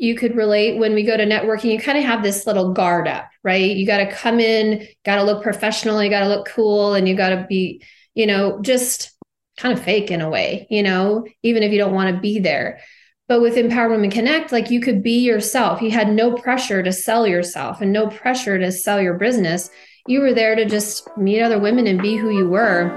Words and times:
you 0.00 0.14
could 0.14 0.34
relate 0.34 0.78
when 0.78 0.94
we 0.94 1.04
go 1.04 1.14
to 1.14 1.26
networking, 1.26 1.70
you 1.70 1.78
kind 1.78 1.98
of 1.98 2.04
have 2.04 2.22
this 2.22 2.46
little 2.46 2.72
guard 2.72 3.06
up, 3.06 3.28
right? 3.44 3.76
You 3.76 3.86
got 3.86 3.98
to 3.98 4.10
come 4.10 4.40
in, 4.40 4.88
got 5.04 5.16
to 5.16 5.22
look 5.22 5.42
professional, 5.42 6.02
you 6.02 6.08
got 6.08 6.20
to 6.20 6.28
look 6.28 6.48
cool, 6.48 6.94
and 6.94 7.06
you 7.06 7.14
got 7.14 7.28
to 7.28 7.46
be, 7.46 7.84
you 8.14 8.26
know, 8.26 8.58
just 8.62 9.12
kind 9.58 9.76
of 9.76 9.84
fake 9.84 10.10
in 10.10 10.22
a 10.22 10.30
way, 10.30 10.66
you 10.70 10.82
know, 10.82 11.26
even 11.42 11.62
if 11.62 11.70
you 11.70 11.76
don't 11.76 11.92
want 11.92 12.14
to 12.14 12.20
be 12.20 12.38
there. 12.38 12.80
But 13.28 13.42
with 13.42 13.58
Empowered 13.58 13.90
Women 13.90 14.10
Connect, 14.10 14.52
like 14.52 14.70
you 14.70 14.80
could 14.80 15.02
be 15.02 15.18
yourself. 15.18 15.82
You 15.82 15.90
had 15.90 16.10
no 16.10 16.32
pressure 16.32 16.82
to 16.82 16.92
sell 16.92 17.26
yourself 17.26 17.82
and 17.82 17.92
no 17.92 18.06
pressure 18.06 18.58
to 18.58 18.72
sell 18.72 19.02
your 19.02 19.18
business. 19.18 19.68
You 20.06 20.22
were 20.22 20.32
there 20.32 20.54
to 20.54 20.64
just 20.64 21.14
meet 21.18 21.42
other 21.42 21.60
women 21.60 21.86
and 21.86 22.00
be 22.00 22.16
who 22.16 22.30
you 22.30 22.48
were. 22.48 22.88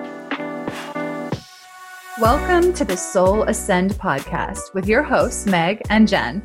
Welcome 2.22 2.72
to 2.76 2.86
the 2.86 2.96
Soul 2.96 3.44
Ascend 3.44 3.92
podcast 3.96 4.74
with 4.74 4.88
your 4.88 5.04
hosts, 5.04 5.46
Meg 5.46 5.82
and 5.90 6.08
Jen. 6.08 6.42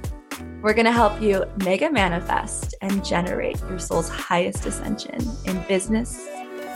We're 0.61 0.75
going 0.75 0.87
to 0.87 0.93
help 0.93 1.23
you 1.23 1.45
mega 1.65 1.89
manifest 1.89 2.75
and 2.83 3.05
generate 3.05 3.61
your 3.61 3.79
soul's 3.79 4.09
highest 4.09 4.67
ascension 4.67 5.21
in 5.45 5.63
business, 5.69 6.27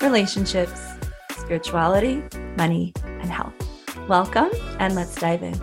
relationships, 0.00 0.80
spirituality, 1.32 2.22
money, 2.56 2.92
and 3.02 3.28
health. 3.28 3.52
Welcome, 4.06 4.50
and 4.78 4.94
let's 4.94 5.16
dive 5.16 5.42
in. 5.42 5.54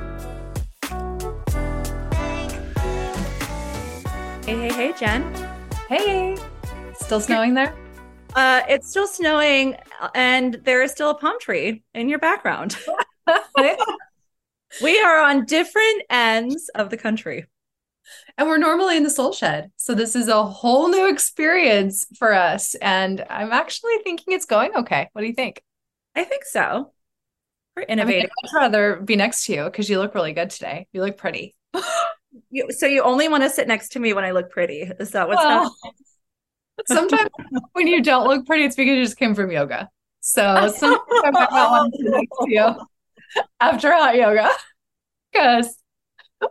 Hey, 4.44 4.67
hey, 4.67 4.73
hey, 4.73 4.94
Jen. 4.99 5.33
Hey, 5.88 6.36
still 6.95 7.22
snowing 7.22 7.53
there? 7.53 7.73
Uh, 8.36 8.63
it's 8.67 8.89
still 8.89 9.08
snowing, 9.08 9.77
and 10.13 10.55
there 10.66 10.81
is 10.81 10.91
still 10.91 11.11
a 11.11 11.16
palm 11.16 11.39
tree 11.39 11.83
in 11.94 12.09
your 12.09 12.20
background. 12.20 12.77
we 14.83 14.99
are 14.99 15.22
on 15.22 15.45
different 15.45 16.03
ends 16.09 16.70
of 16.75 16.89
the 16.89 16.97
country. 16.97 17.45
And 18.38 18.48
we're 18.48 18.58
normally 18.58 18.98
in 18.98 19.04
the 19.04 19.09
soul 19.09 19.34
shed. 19.34 19.72
So 19.76 19.94
this 19.94 20.16
is 20.16 20.27
a 20.27 20.44
whole 20.44 20.90
new 20.90 21.09
experience 21.09 22.06
for 22.17 22.33
us. 22.33 22.75
And 22.75 23.25
I'm 23.30 23.52
actually 23.52 23.97
thinking 24.03 24.33
it's 24.33 24.45
going 24.45 24.72
okay. 24.75 25.09
What 25.14 25.22
do 25.22 25.28
you 25.28 25.33
think? 25.33 25.61
I 26.16 26.23
think 26.23 26.45
so. 26.45 26.92
We're 27.75 27.83
innovative. 27.83 28.30
I 28.30 28.48
would 28.48 28.61
rather 28.61 28.95
be 28.98 29.16
next 29.16 29.45
to 29.45 29.53
you 29.53 29.64
because 29.66 29.89
you 29.89 30.00
look 30.00 30.16
really 30.16 30.33
good 30.33 30.50
today. 30.50 30.88
You 30.92 31.02
look 31.02 31.17
pretty. 31.17 31.56
you, 32.50 32.67
so 32.72 32.86
you 32.86 33.03
only 33.03 33.30
want 33.30 33.44
to 33.44 33.50
sit 33.50 33.67
next 33.67 33.89
to 33.94 34.00
me 34.00 34.14
when 34.14 34.23
I 34.23 34.31
look 34.31 34.50
pretty. 34.50 34.81
Is 35.00 35.11
that 35.11 35.28
what's 35.28 35.44
well, 35.44 35.76
Sometimes 36.88 37.30
when 37.73 37.88
you 37.88 38.02
don't 38.02 38.28
look 38.28 38.45
pretty, 38.45 38.64
it's 38.66 38.76
because 38.76 38.95
you 38.95 39.03
just 39.03 39.17
came 39.17 39.36
from 39.36 39.52
yoga. 39.52 39.89
So 40.22 40.72
sometimes 40.76 41.02
I 41.23 41.31
might 41.31 41.52
want 41.52 41.94
to 41.94 42.00
sit 42.03 42.11
next 42.11 42.38
to 42.44 42.52
you 42.52 43.44
after 43.59 43.92
hot 43.92 44.16
yoga. 44.16 44.50
Because 45.31 45.76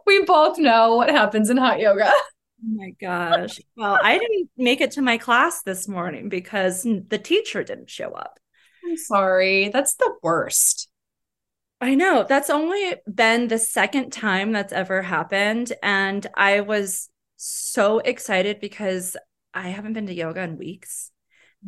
we 0.07 0.25
both 0.25 0.59
know 0.59 0.97
what 0.97 1.11
happens 1.11 1.51
in 1.51 1.57
hot 1.57 1.81
yoga. 1.81 2.11
Oh 2.61 2.75
my 2.75 2.91
gosh. 3.01 3.61
Well, 3.77 4.01
I 4.03 4.19
didn't 4.19 4.51
make 4.57 4.81
it 4.81 4.91
to 4.93 5.01
my 5.01 5.17
class 5.17 5.63
this 5.63 5.87
morning 5.87 6.29
because 6.29 6.83
the 6.83 7.21
teacher 7.23 7.63
didn't 7.63 7.89
show 7.89 8.11
up. 8.11 8.41
I'm 8.85 8.97
sorry. 8.97 9.69
That's 9.69 9.95
the 9.95 10.13
worst. 10.25 10.89
I 11.81 11.95
know. 11.95 12.27
That's 12.29 12.51
only 12.51 12.97
been 13.07 13.47
the 13.47 13.59
second 13.59 14.11
time 14.11 14.51
that's 14.51 14.73
ever 14.73 15.03
happened. 15.03 15.73
And 15.85 16.27
I 16.35 16.63
was 16.63 17.09
so 17.37 18.01
excited 18.01 18.59
because 18.59 19.17
I 19.55 19.69
haven't 19.69 19.93
been 19.93 20.09
to 20.09 20.15
yoga 20.15 20.43
in 20.43 20.59
weeks 20.59 21.13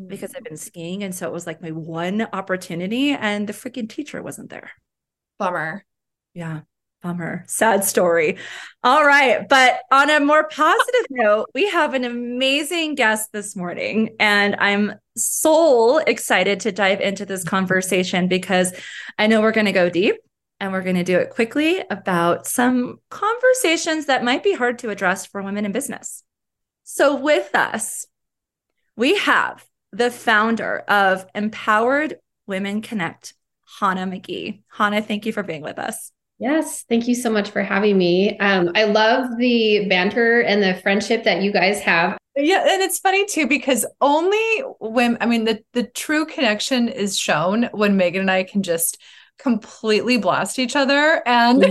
because 0.06 0.34
I've 0.34 0.44
been 0.44 0.54
mm. 0.54 0.58
skiing. 0.58 1.04
And 1.04 1.14
so 1.14 1.28
it 1.28 1.32
was 1.32 1.46
like 1.46 1.62
my 1.62 1.70
one 1.70 2.26
opportunity, 2.32 3.12
and 3.12 3.48
the 3.48 3.52
freaking 3.52 3.88
teacher 3.88 4.22
wasn't 4.22 4.50
there. 4.50 4.72
Bummer. 5.38 5.84
Yeah. 6.34 6.62
Bummer. 7.02 7.44
Sad 7.46 7.84
story. 7.84 8.36
All 8.84 9.04
right. 9.04 9.48
But 9.48 9.80
on 9.90 10.10
a 10.10 10.20
more 10.20 10.44
positive 10.48 11.06
note, 11.10 11.46
we 11.54 11.68
have 11.68 11.94
an 11.94 12.04
amazing 12.04 12.94
guest 12.94 13.32
this 13.32 13.56
morning. 13.56 14.16
And 14.20 14.56
I'm 14.56 14.94
so 15.16 15.98
excited 15.98 16.60
to 16.60 16.72
dive 16.72 17.00
into 17.00 17.24
this 17.24 17.44
conversation 17.44 18.28
because 18.28 18.72
I 19.18 19.26
know 19.26 19.40
we're 19.40 19.52
going 19.52 19.66
to 19.66 19.72
go 19.72 19.88
deep 19.88 20.16
and 20.60 20.72
we're 20.72 20.82
going 20.82 20.96
to 20.96 21.04
do 21.04 21.18
it 21.18 21.30
quickly 21.30 21.82
about 21.90 22.46
some 22.46 23.00
conversations 23.08 24.06
that 24.06 24.24
might 24.24 24.42
be 24.42 24.52
hard 24.52 24.78
to 24.80 24.90
address 24.90 25.24
for 25.26 25.42
women 25.42 25.64
in 25.64 25.72
business. 25.72 26.22
So, 26.84 27.16
with 27.16 27.54
us, 27.54 28.06
we 28.96 29.16
have 29.16 29.64
the 29.92 30.10
founder 30.10 30.80
of 30.80 31.26
Empowered 31.34 32.16
Women 32.46 32.82
Connect, 32.82 33.34
Hanna 33.78 34.06
McGee. 34.06 34.62
Hanna, 34.68 35.00
thank 35.00 35.24
you 35.24 35.32
for 35.32 35.42
being 35.42 35.62
with 35.62 35.78
us. 35.78 36.12
Yes, 36.40 36.84
thank 36.88 37.06
you 37.06 37.14
so 37.14 37.28
much 37.30 37.50
for 37.50 37.62
having 37.62 37.98
me. 37.98 38.38
Um, 38.38 38.70
I 38.74 38.84
love 38.84 39.36
the 39.36 39.86
banter 39.90 40.40
and 40.40 40.62
the 40.62 40.80
friendship 40.80 41.24
that 41.24 41.42
you 41.42 41.52
guys 41.52 41.80
have. 41.80 42.16
Yeah, 42.34 42.64
and 42.66 42.80
it's 42.80 42.98
funny 42.98 43.26
too 43.26 43.46
because 43.46 43.84
only 44.00 44.60
when 44.78 45.18
I 45.20 45.26
mean 45.26 45.44
the 45.44 45.62
the 45.74 45.82
true 45.82 46.24
connection 46.24 46.88
is 46.88 47.18
shown 47.18 47.64
when 47.72 47.98
Megan 47.98 48.22
and 48.22 48.30
I 48.30 48.44
can 48.44 48.62
just 48.62 48.96
completely 49.38 50.16
blast 50.16 50.58
each 50.58 50.76
other 50.76 51.22
and 51.26 51.62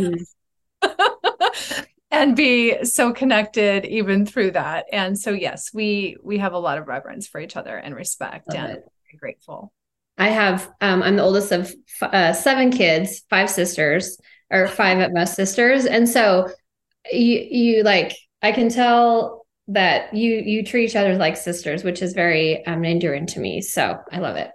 mm. 0.84 1.86
and 2.12 2.36
be 2.36 2.84
so 2.86 3.12
connected 3.12 3.86
even 3.86 4.28
through 4.28 4.52
that. 4.52 4.86
And 4.92 5.18
so 5.18 5.32
yes, 5.32 5.72
we 5.74 6.18
we 6.22 6.38
have 6.38 6.54
a 6.54 6.60
lot 6.60 6.78
of 6.78 6.88
reverence 6.88 7.28
for 7.28 7.42
each 7.42 7.56
other 7.56 7.76
and 7.76 7.96
respect 7.96 8.50
love 8.50 8.58
and 8.58 8.74
it. 8.74 8.84
grateful. 9.20 9.74
I 10.20 10.28
have 10.28 10.70
um, 10.80 11.02
I'm 11.02 11.16
the 11.16 11.24
oldest 11.24 11.52
of 11.52 11.74
uh, 12.04 12.34
seven 12.34 12.72
kids, 12.72 13.24
five 13.32 13.50
sisters 13.50 14.20
or 14.52 14.68
five 14.68 15.00
at 15.00 15.14
most 15.14 15.36
sisters. 15.36 15.86
And 15.86 16.08
so 16.08 16.50
you 17.12 17.48
you 17.50 17.84
like 17.84 18.16
I 18.42 18.52
can 18.52 18.70
tell 18.70 19.46
that 19.70 20.14
you 20.14 20.36
you 20.36 20.64
treat 20.64 20.86
each 20.86 20.96
other 20.96 21.16
like 21.16 21.38
sisters, 21.38 21.84
which 21.84 22.02
is 22.02 22.14
very 22.14 22.66
um, 22.66 22.84
endearing 22.84 23.28
to 23.28 23.40
me. 23.40 23.62
So 23.62 23.98
I 24.12 24.20
love 24.20 24.36
it. 24.36 24.52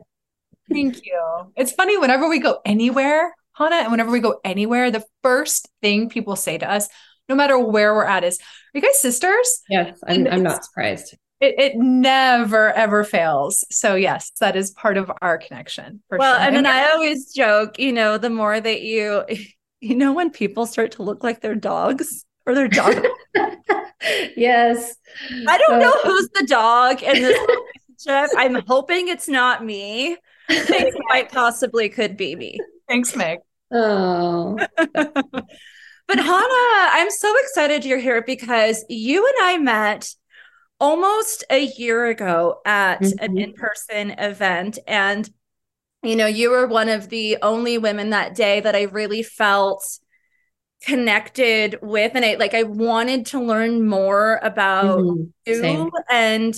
Thank 0.71 1.04
you. 1.04 1.53
It's 1.56 1.72
funny 1.72 1.99
whenever 1.99 2.28
we 2.28 2.38
go 2.38 2.60
anywhere, 2.65 3.34
Hanna, 3.53 3.77
and 3.77 3.91
whenever 3.91 4.10
we 4.10 4.21
go 4.21 4.41
anywhere, 4.44 4.91
the 4.91 5.04
first 5.22 5.69
thing 5.83 6.09
people 6.09 6.37
say 6.37 6.59
to 6.59 6.71
us, 6.71 6.88
no 7.28 7.34
matter 7.34 7.59
where 7.59 7.94
we're 7.94 8.04
at, 8.04 8.25
is, 8.25 8.38
"Are 8.38 8.78
you 8.78 8.81
guys 8.81 9.00
sisters?" 9.00 9.62
Yes, 9.69 9.99
I'm. 10.06 10.27
I'm 10.27 10.43
not 10.43 10.65
surprised. 10.65 11.16
It, 11.41 11.54
it 11.59 11.77
never 11.77 12.72
ever 12.72 13.04
fails. 13.04 13.65
So 13.71 13.94
yes, 13.97 14.33
that 14.41 14.56
is 14.56 14.71
part 14.71 14.97
of 14.97 15.12
our 15.21 15.37
connection. 15.37 16.03
well, 16.10 16.34
sure. 16.34 16.47
and 16.47 16.56
then 16.56 16.66
I 16.66 16.91
always 16.91 17.33
joke, 17.33 17.78
you 17.78 17.93
know, 17.93 18.19
the 18.19 18.31
more 18.31 18.59
that 18.59 18.83
you 18.83 19.25
you 19.89 19.95
know 19.95 20.12
when 20.12 20.31
people 20.31 20.67
start 20.67 20.93
to 20.93 21.03
look 21.03 21.22
like 21.22 21.41
their 21.41 21.55
dogs 21.55 22.25
or 22.47 22.55
their 22.55 22.69
dog? 22.69 23.05
Yes. 24.37 24.97
I 25.49 25.56
don't 25.56 25.78
know 25.78 25.95
who's 26.03 26.28
the 26.34 26.47
dog 26.47 27.03
in 27.03 27.22
this 27.22 27.39
relationship. 28.06 28.37
I'm 28.39 28.56
hoping 28.67 29.09
it's 29.09 29.28
not 29.28 29.65
me. 29.65 30.19
It 30.50 30.95
might 31.09 31.33
possibly 31.33 31.89
could 31.89 32.15
be 32.15 32.37
me. 32.37 32.59
Thanks 32.87 33.17
meg. 33.17 33.39
Oh. 33.72 34.59
But 36.06 36.19
hanna 36.19 36.91
i'm 36.93 37.11
so 37.11 37.34
excited 37.45 37.87
you're 37.87 37.99
here 37.99 38.22
because 38.22 38.84
you 38.91 39.27
and 39.27 39.37
i 39.41 39.56
met 39.56 40.06
almost 40.78 41.45
a 41.49 41.65
year 41.78 42.05
ago 42.06 42.61
at 42.66 43.01
mm-hmm. 43.01 43.25
an 43.25 43.39
in-person 43.39 44.11
event 44.19 44.78
and 44.87 45.31
you 46.04 46.16
know, 46.16 46.26
you 46.26 46.50
were 46.50 46.66
one 46.66 46.88
of 46.88 47.09
the 47.09 47.38
only 47.42 47.78
women 47.78 48.10
that 48.10 48.34
day 48.34 48.60
that 48.60 48.75
I 48.75 48.82
really 48.82 49.22
felt 49.22 49.84
connected 50.84 51.78
with 51.81 52.12
and 52.15 52.25
I 52.25 52.34
like 52.34 52.53
I 52.53 52.65
wanted 52.65 53.26
to 53.26 53.41
learn 53.41 53.87
more 53.87 54.38
about 54.42 54.98
mm-hmm. 54.98 55.22
you 55.47 55.60
Same. 55.60 55.91
and 56.10 56.54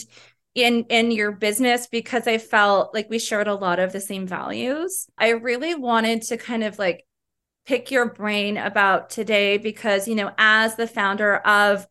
in 0.57 0.85
in 0.89 1.13
your 1.13 1.31
business 1.31 1.87
because 1.87 2.27
I 2.27 2.39
felt 2.39 2.93
like 2.93 3.09
we 3.09 3.21
shared 3.21 3.47
a 3.47 3.55
lot 3.55 3.79
of 3.79 3.93
the 3.93 4.01
same 4.01 4.27
values. 4.27 5.07
I 5.17 5.31
really 5.31 5.75
wanted 5.77 6.23
to 6.23 6.39
kind 6.39 6.65
of 6.65 6.79
like 6.79 7.07
pick 7.67 7.91
your 7.91 8.07
brain 8.07 8.57
about 8.57 9.11
today 9.11 9.59
because 9.59 10.09
you 10.09 10.17
know 10.17 10.33
as 10.39 10.75
the 10.75 10.89
founder 10.89 11.37
of 11.37 11.87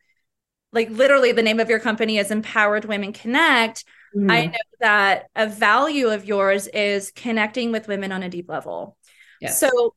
like 0.74 0.90
literally 0.90 1.32
the 1.32 1.44
name 1.44 1.62
of 1.62 1.70
your 1.70 1.80
company 1.80 2.18
is 2.18 2.32
Empowered 2.32 2.86
Women 2.86 3.14
Connect 3.14 3.86
Mm. 4.16 4.32
I 4.32 4.46
know 4.46 4.54
that 4.80 5.26
a 5.36 5.48
value 5.48 6.08
of 6.10 6.26
yours 6.26 6.68
is 6.68 7.12
connecting 7.12 7.72
with 7.72 7.88
women 7.88 8.12
on 8.12 8.24
a 8.24 8.30
deep 8.30 8.50
level. 8.50 8.98
Yes. 9.42 9.60
So, 9.60 9.96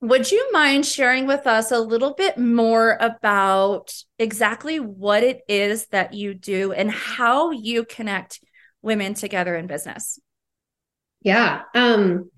would 0.00 0.30
you 0.30 0.52
mind 0.52 0.86
sharing 0.86 1.26
with 1.26 1.46
us 1.46 1.70
a 1.70 1.78
little 1.78 2.14
bit 2.14 2.38
more 2.38 2.96
about 3.00 3.94
exactly 4.18 4.78
what 4.78 5.22
it 5.22 5.40
is 5.48 5.86
that 5.86 6.14
you 6.14 6.34
do 6.34 6.72
and 6.72 6.90
how 6.90 7.50
you 7.50 7.84
connect 7.84 8.40
women 8.82 9.14
together 9.14 9.56
in 9.56 9.66
business? 9.66 10.18
Yeah. 11.22 11.62
Um, 11.74 12.30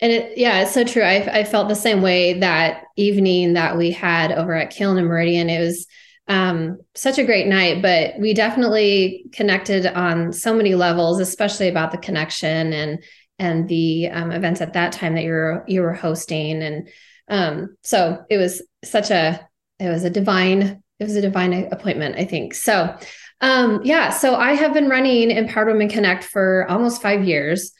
and 0.00 0.12
it, 0.12 0.38
yeah, 0.38 0.62
it's 0.62 0.72
so 0.72 0.84
true. 0.84 1.02
I, 1.02 1.40
I 1.40 1.44
felt 1.44 1.68
the 1.68 1.74
same 1.74 2.00
way 2.00 2.38
that 2.40 2.84
evening 2.96 3.52
that 3.54 3.76
we 3.76 3.90
had 3.90 4.32
over 4.32 4.54
at 4.54 4.70
Kiln 4.70 4.96
and 4.96 5.06
Meridian. 5.06 5.50
It 5.50 5.60
was 5.60 5.86
um, 6.30 6.78
such 6.94 7.18
a 7.18 7.24
great 7.24 7.48
night, 7.48 7.82
but 7.82 8.14
we 8.16 8.34
definitely 8.34 9.24
connected 9.32 9.84
on 9.84 10.32
so 10.32 10.54
many 10.54 10.76
levels, 10.76 11.18
especially 11.18 11.68
about 11.68 11.90
the 11.90 11.98
connection 11.98 12.72
and 12.72 13.02
and 13.40 13.68
the 13.68 14.08
um, 14.08 14.30
events 14.30 14.60
at 14.60 14.74
that 14.74 14.92
time 14.92 15.16
that 15.16 15.24
you 15.24 15.32
were 15.32 15.64
you 15.66 15.82
were 15.82 15.92
hosting, 15.92 16.62
and 16.62 16.88
um, 17.28 17.76
so 17.82 18.24
it 18.30 18.36
was 18.36 18.62
such 18.84 19.10
a 19.10 19.44
it 19.80 19.88
was 19.88 20.04
a 20.04 20.10
divine 20.10 20.82
it 21.00 21.04
was 21.04 21.16
a 21.16 21.20
divine 21.20 21.68
appointment, 21.72 22.14
I 22.16 22.26
think. 22.26 22.54
So, 22.54 22.96
um, 23.40 23.80
yeah, 23.82 24.10
so 24.10 24.36
I 24.36 24.52
have 24.52 24.72
been 24.72 24.88
running 24.88 25.32
Empowered 25.32 25.66
Women 25.66 25.88
Connect 25.88 26.22
for 26.22 26.66
almost 26.68 27.02
five 27.02 27.24
years 27.24 27.72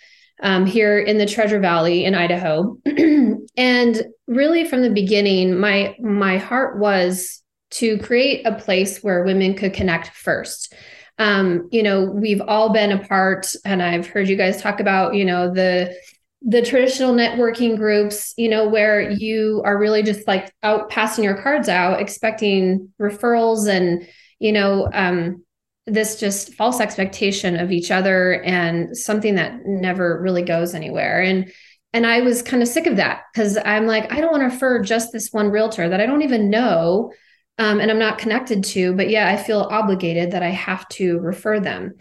um, 0.42 0.66
here 0.66 0.98
in 0.98 1.18
the 1.18 1.26
Treasure 1.26 1.60
Valley 1.60 2.04
in 2.04 2.16
Idaho, 2.16 2.78
and 3.56 4.02
really 4.26 4.64
from 4.64 4.82
the 4.82 4.90
beginning, 4.90 5.56
my 5.56 5.94
my 6.00 6.38
heart 6.38 6.80
was 6.80 7.40
to 7.70 7.98
create 7.98 8.46
a 8.46 8.54
place 8.54 9.02
where 9.02 9.24
women 9.24 9.54
could 9.54 9.72
connect 9.74 10.08
first. 10.08 10.74
Um, 11.18 11.68
you 11.70 11.82
know, 11.82 12.04
we've 12.04 12.40
all 12.40 12.72
been 12.72 12.92
a 12.92 13.06
part, 13.06 13.52
and 13.64 13.82
I've 13.82 14.06
heard 14.06 14.28
you 14.28 14.36
guys 14.36 14.62
talk 14.62 14.80
about, 14.80 15.14
you 15.14 15.24
know, 15.24 15.52
the 15.52 15.94
the 16.42 16.62
traditional 16.62 17.12
networking 17.12 17.76
groups, 17.76 18.32
you 18.38 18.48
know, 18.48 18.66
where 18.66 19.10
you 19.10 19.60
are 19.64 19.76
really 19.78 20.02
just 20.02 20.26
like 20.26 20.50
out 20.62 20.88
passing 20.88 21.22
your 21.22 21.40
cards 21.40 21.68
out, 21.68 22.00
expecting 22.00 22.88
referrals 22.98 23.68
and, 23.68 24.08
you 24.38 24.50
know, 24.50 24.88
um, 24.94 25.44
this 25.86 26.18
just 26.18 26.54
false 26.54 26.80
expectation 26.80 27.56
of 27.56 27.70
each 27.70 27.90
other 27.90 28.42
and 28.42 28.96
something 28.96 29.34
that 29.34 29.66
never 29.66 30.20
really 30.22 30.42
goes 30.42 30.74
anywhere. 30.74 31.22
And 31.22 31.52
and 31.92 32.06
I 32.06 32.20
was 32.20 32.40
kind 32.40 32.62
of 32.62 32.68
sick 32.68 32.86
of 32.86 32.96
that 32.96 33.22
because 33.32 33.58
I'm 33.64 33.86
like, 33.86 34.12
I 34.12 34.20
don't 34.20 34.30
want 34.30 34.42
to 34.42 34.54
refer 34.54 34.82
just 34.82 35.12
this 35.12 35.30
one 35.32 35.50
realtor 35.50 35.88
that 35.88 36.00
I 36.00 36.06
don't 36.06 36.22
even 36.22 36.48
know 36.48 37.12
um, 37.60 37.78
and 37.78 37.90
I'm 37.90 37.98
not 37.98 38.16
connected 38.16 38.64
to, 38.64 38.94
but 38.94 39.10
yeah, 39.10 39.28
I 39.28 39.36
feel 39.36 39.68
obligated 39.70 40.30
that 40.30 40.42
I 40.42 40.48
have 40.48 40.88
to 40.88 41.18
refer 41.18 41.60
them. 41.60 41.92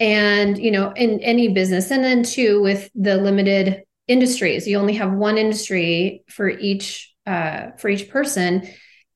And 0.00 0.58
you 0.58 0.70
know 0.70 0.90
in 0.96 1.20
any 1.20 1.48
business 1.48 1.92
and 1.92 2.02
then 2.02 2.24
too 2.24 2.60
with 2.60 2.90
the 2.96 3.18
limited 3.18 3.84
industries 4.08 4.66
you 4.66 4.76
only 4.76 4.94
have 4.94 5.12
one 5.12 5.38
industry 5.38 6.24
for 6.28 6.48
each 6.48 7.14
uh, 7.26 7.72
for 7.78 7.88
each 7.88 8.08
person. 8.08 8.66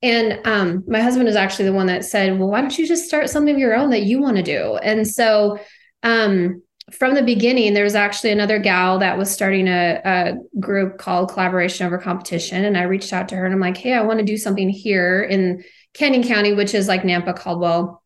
And 0.03 0.39
um, 0.45 0.83
my 0.87 1.01
husband 1.01 1.27
is 1.27 1.35
actually 1.35 1.65
the 1.65 1.73
one 1.73 1.87
that 1.87 2.05
said 2.05 2.39
well 2.39 2.47
why 2.47 2.61
don't 2.61 2.77
you 2.77 2.87
just 2.87 3.05
start 3.05 3.29
something 3.29 3.55
of 3.55 3.59
your 3.59 3.75
own 3.75 3.89
that 3.89 4.03
you 4.03 4.21
want 4.21 4.37
to 4.37 4.43
do? 4.43 4.77
And 4.77 5.05
so 5.05 5.59
um, 6.03 6.61
from 6.91 7.15
the 7.15 7.23
beginning 7.23 7.73
there 7.73 7.83
was 7.83 7.95
actually 7.95 8.31
another 8.31 8.59
gal 8.59 8.99
that 8.99 9.17
was 9.17 9.29
starting 9.29 9.67
a, 9.67 9.99
a 10.05 10.59
group 10.59 10.99
called 10.99 11.31
collaboration 11.31 11.85
over 11.85 11.97
competition 11.97 12.63
and 12.63 12.77
i 12.77 12.83
reached 12.83 13.11
out 13.11 13.27
to 13.27 13.35
her 13.35 13.43
and 13.43 13.53
i'm 13.53 13.59
like 13.59 13.75
hey 13.75 13.91
i 13.91 14.01
want 14.01 14.19
to 14.19 14.25
do 14.25 14.37
something 14.37 14.69
here 14.69 15.21
in 15.21 15.61
canyon 15.97 16.23
county 16.23 16.53
which 16.53 16.73
is 16.73 16.87
like 16.87 17.03
nampa 17.03 17.35
caldwell 17.35 18.03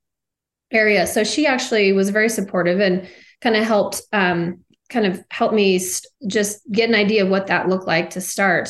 area. 0.71 1.05
So 1.05 1.23
she 1.23 1.45
actually 1.45 1.91
was 1.91 2.09
very 2.09 2.29
supportive 2.29 2.79
and 2.79 3.07
kind 3.41 3.55
of 3.55 3.63
helped 3.63 4.01
um, 4.13 4.63
kind 4.89 5.05
of 5.05 5.23
help 5.29 5.53
me 5.53 5.79
st- 5.79 6.11
just 6.27 6.61
get 6.71 6.89
an 6.89 6.95
idea 6.95 7.23
of 7.23 7.29
what 7.29 7.47
that 7.47 7.67
looked 7.67 7.87
like 7.87 8.11
to 8.11 8.21
start. 8.21 8.69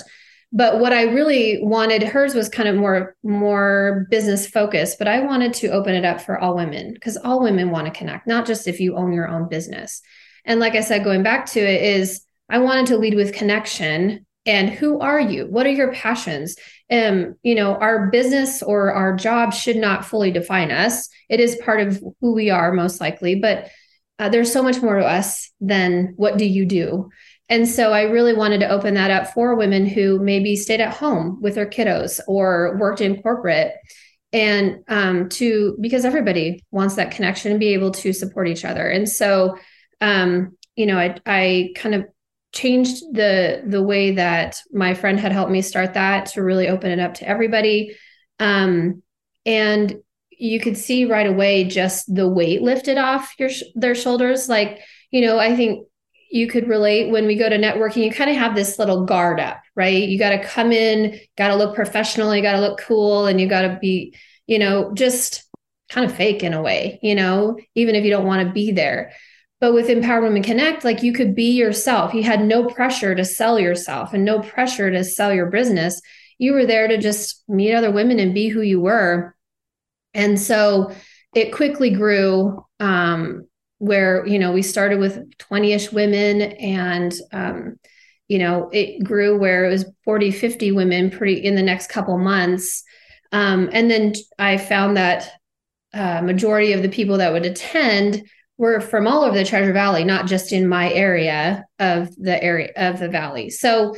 But 0.54 0.80
what 0.80 0.92
I 0.92 1.04
really 1.04 1.60
wanted, 1.64 2.04
hers 2.04 2.36
was 2.36 2.50
kind 2.50 2.68
of 2.68 2.76
more 2.76 3.16
more 3.24 4.08
business 4.10 4.48
focused, 4.48 5.00
but 5.00 5.08
I 5.08 5.20
wanted 5.20 5.54
to 5.56 5.70
open 5.70 5.96
it 5.96 6.06
up 6.06 6.22
for 6.22 6.38
all 6.38 6.56
women 6.56 6.94
because 6.94 7.18
all 7.18 7.42
women 7.42 7.72
want 7.72 7.86
to 7.86 7.98
connect, 7.98 8.28
not 8.28 8.46
just 8.46 8.68
if 8.68 8.80
you 8.80 8.96
own 8.96 9.14
your 9.14 9.30
own 9.30 9.48
business. 9.48 10.02
And 10.44 10.60
like 10.60 10.76
I 10.76 10.82
said, 10.82 11.04
going 11.04 11.24
back 11.24 11.46
to 11.48 11.60
it 11.60 11.82
is 11.82 12.26
I 12.50 12.58
wanted 12.58 12.88
to 12.88 12.98
lead 12.98 13.16
with 13.16 13.34
connection 13.34 14.26
and 14.46 14.70
who 14.70 15.00
are 15.00 15.20
you? 15.20 15.46
What 15.46 15.66
are 15.66 15.72
your 15.72 15.94
passions? 15.94 16.56
Um 16.92 17.36
you 17.44 17.56
know 17.56 17.76
our 17.76 18.10
business 18.10 18.62
or 18.62 18.92
our 18.94 19.16
job 19.16 19.54
should 19.54 19.78
not 19.78 20.06
fully 20.06 20.32
define 20.32 20.72
us. 20.72 21.10
It 21.30 21.40
is 21.40 21.62
part 21.64 21.82
of 21.82 22.04
who 22.20 22.34
we 22.34 22.50
are 22.50 22.74
most 22.74 23.00
likely 23.02 23.36
but 23.36 23.70
uh, 24.20 24.30
there's 24.30 24.54
so 24.54 24.62
much 24.62 24.80
more 24.84 25.00
to 25.00 25.06
us 25.06 25.50
than 25.60 26.14
what 26.16 26.38
do 26.38 26.46
you 26.46 26.66
do? 26.66 27.10
And 27.50 27.68
so 27.68 27.92
i 27.92 28.04
really 28.04 28.34
wanted 28.34 28.60
to 28.60 28.70
open 28.70 28.94
that 28.94 29.12
up 29.12 29.34
for 29.34 29.56
women 29.56 29.86
who 29.86 30.20
maybe 30.20 30.56
stayed 30.56 30.82
at 30.82 30.94
home 30.94 31.42
with 31.42 31.56
their 31.56 31.70
kiddos 31.70 32.20
or 32.28 32.78
worked 32.80 33.02
in 33.02 33.22
corporate 33.22 33.74
and 34.34 34.84
um, 34.88 35.30
to 35.30 35.78
because 35.82 36.06
everybody 36.06 36.64
wants 36.72 36.96
that 36.96 37.12
connection 37.12 37.52
and 37.52 37.60
be 37.60 37.74
able 37.74 37.92
to 37.92 38.14
support 38.14 38.48
each 38.48 38.64
other. 38.64 38.88
And 38.88 39.08
so 39.10 39.58
um, 40.00 40.58
you 40.76 40.86
know 40.86 40.98
i 40.98 41.16
i 41.26 41.74
kind 41.76 41.96
of 41.96 42.06
changed 42.54 43.04
the 43.14 43.64
the 43.66 43.82
way 43.82 44.12
that 44.12 44.62
my 44.72 44.94
friend 44.94 45.20
had 45.20 45.32
helped 45.32 45.52
me 45.52 45.62
start 45.62 45.94
that 45.94 46.28
to 46.28 46.44
really 46.44 46.68
open 46.68 46.92
it 46.92 47.00
up 47.00 47.16
to 47.16 47.28
everybody. 47.28 47.96
Um, 48.40 49.04
and 49.46 49.96
you 50.30 50.60
could 50.60 50.78
see 50.78 51.06
right 51.06 51.28
away 51.28 51.66
just 51.66 52.14
the 52.14 52.28
weight 52.28 52.62
lifted 52.62 52.98
off 52.98 53.34
your 53.38 53.50
their 53.76 53.96
shoulders. 53.96 54.50
Like 54.50 54.80
you 55.12 55.22
know 55.22 55.38
i 55.38 55.56
think 55.56 55.88
you 56.32 56.48
could 56.48 56.68
relate 56.68 57.12
when 57.12 57.28
we 57.28 57.36
go 57.36 57.50
to 57.50 57.58
networking 57.58 58.06
you 58.06 58.12
kind 58.12 58.30
of 58.30 58.38
have 58.38 58.56
this 58.56 58.80
little 58.80 59.06
guard 59.06 59.40
up 59.40 59.62
right? 59.76 60.10
You 60.10 60.20
got 60.20 60.32
to 60.32 60.44
come 60.44 60.72
in 60.72 61.20
got 61.38 61.50
to 61.50 61.56
look 61.56 61.76
professional 61.76 62.36
you 62.36 62.42
got 62.42 62.54
to 62.54 62.62
look 62.62 62.80
cool 62.80 63.26
and 63.26 63.40
you 63.40 63.48
got 63.48 63.62
to 63.62 63.78
be 63.82 64.16
you 64.48 64.58
know 64.58 64.94
just 64.94 65.44
kind 65.90 66.10
of 66.10 66.16
fake 66.16 66.44
in 66.44 66.54
a 66.54 66.62
way 66.62 67.00
you 67.04 67.16
know 67.16 67.58
even 67.76 67.96
if 67.96 68.04
you 68.04 68.10
don't 68.10 68.26
want 68.26 68.48
to 68.48 68.54
be 68.54 68.72
there 68.72 69.14
but 69.62 69.74
with 69.74 69.90
Empowered 69.90 70.24
Women 70.24 70.42
Connect, 70.42 70.84
like 70.84 71.04
you 71.04 71.14
could 71.14 71.36
be 71.36 71.52
yourself. 71.52 72.16
You 72.16 72.24
had 72.24 72.44
no 72.44 72.66
pressure 72.66 73.14
to 73.14 73.24
sell 73.24 73.60
yourself 73.60 74.12
and 74.12 74.26
no 74.26 74.40
pressure 74.40 74.90
to 74.90 75.04
sell 75.04 75.32
your 75.32 75.46
business. 75.46 76.02
You 76.40 76.54
were 76.54 76.66
there 76.66 76.88
to 76.88 76.98
just 76.98 77.44
meet 77.48 77.76
other 77.76 77.92
women 77.92 78.20
and 78.20 78.34
be 78.34 78.48
who 78.50 78.62
you 78.62 78.82
were. 78.82 79.36
And 80.16 80.40
so 80.40 80.92
it 81.36 81.54
quickly 81.54 81.92
grew 81.92 82.66
um, 82.80 83.48
where, 83.78 84.26
you 84.26 84.40
know, 84.40 84.52
we 84.52 84.64
started 84.64 85.00
with 85.00 85.38
20 85.38 85.74
ish 85.74 85.92
women 85.92 86.42
and, 86.42 87.14
um, 87.32 87.80
you 88.28 88.40
know, 88.40 88.68
it 88.74 89.04
grew 89.04 89.38
where 89.38 89.66
it 89.66 89.70
was 89.70 89.86
40, 90.06 90.32
50 90.32 90.72
women 90.72 91.12
pretty 91.12 91.36
in 91.46 91.54
the 91.54 91.62
next 91.62 91.88
couple 91.88 92.18
months. 92.18 92.84
Um, 93.32 93.70
and 93.72 93.92
then 93.92 94.14
I 94.40 94.58
found 94.58 94.98
that 94.98 95.30
uh, 95.94 96.22
majority 96.24 96.74
of 96.74 96.82
the 96.82 96.90
people 96.90 97.20
that 97.20 97.32
would 97.32 97.46
attend 97.46 98.24
were 98.62 98.80
from 98.80 99.08
all 99.08 99.24
over 99.24 99.36
the 99.36 99.44
Treasure 99.44 99.74
Valley, 99.74 100.04
not 100.04 100.28
just 100.28 100.54
in 100.54 100.68
my 100.68 100.94
area 100.94 101.66
of 101.80 102.16
the 102.16 102.42
area 102.44 102.72
of 102.76 103.00
the 103.00 103.10
valley. 103.10 103.50
So 103.50 103.96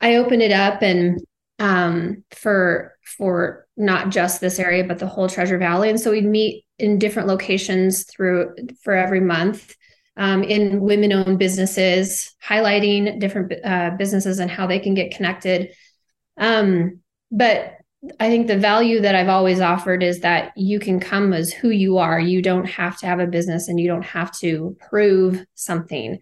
I 0.00 0.16
opened 0.16 0.40
it 0.40 0.50
up 0.50 0.80
and 0.80 1.20
um, 1.58 2.24
for 2.30 2.96
for 3.18 3.66
not 3.76 4.08
just 4.08 4.40
this 4.40 4.58
area, 4.58 4.84
but 4.84 4.98
the 4.98 5.06
whole 5.06 5.28
Treasure 5.28 5.58
Valley. 5.58 5.90
And 5.90 6.00
so 6.00 6.12
we'd 6.12 6.24
meet 6.24 6.64
in 6.78 6.98
different 6.98 7.28
locations 7.28 8.04
through 8.04 8.54
for 8.82 8.94
every 8.94 9.20
month 9.20 9.74
um, 10.16 10.42
in 10.42 10.80
women-owned 10.80 11.38
businesses, 11.38 12.34
highlighting 12.42 13.20
different 13.20 13.52
uh, 13.62 13.90
businesses 13.98 14.38
and 14.38 14.50
how 14.50 14.66
they 14.66 14.78
can 14.78 14.94
get 14.94 15.14
connected. 15.14 15.74
Um, 16.38 17.00
but 17.30 17.74
I 18.20 18.28
think 18.28 18.46
the 18.46 18.56
value 18.56 19.00
that 19.00 19.16
I've 19.16 19.28
always 19.28 19.60
offered 19.60 20.02
is 20.02 20.20
that 20.20 20.52
you 20.56 20.78
can 20.78 21.00
come 21.00 21.32
as 21.32 21.52
who 21.52 21.70
you 21.70 21.98
are. 21.98 22.20
You 22.20 22.42
don't 22.42 22.66
have 22.66 22.96
to 22.98 23.06
have 23.06 23.18
a 23.18 23.26
business 23.26 23.68
and 23.68 23.80
you 23.80 23.88
don't 23.88 24.04
have 24.04 24.30
to 24.38 24.76
prove 24.88 25.44
something. 25.54 26.18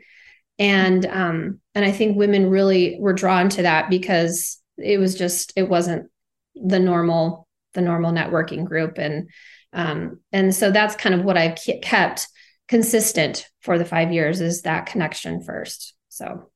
And 0.59 1.05
um, 1.05 1.61
and 1.75 1.85
I 1.85 1.93
think 1.93 2.17
women 2.17 2.49
really 2.49 2.97
were 2.99 3.12
drawn 3.12 3.50
to 3.50 3.62
that 3.62 3.91
because 3.91 4.59
it 4.79 4.99
was 4.99 5.17
just 5.17 5.53
it 5.55 5.69
wasn't 5.69 6.11
the 6.55 6.79
normal 6.79 7.47
the 7.75 7.83
normal 7.83 8.11
networking 8.11 8.65
group 8.65 8.97
and 8.97 9.29
um, 9.75 10.21
and 10.33 10.55
so 10.55 10.71
that's 10.71 10.97
kind 10.97 11.15
of 11.15 11.25
what 11.25 11.37
I've 11.37 11.59
kept 11.83 12.27
consistent 12.69 13.49
for 13.61 13.77
the 13.79 13.85
five 13.85 14.12
years 14.12 14.41
is 14.41 14.62
that 14.62 14.87
connection 14.87 15.43
first. 15.43 15.95
So. 16.09 16.50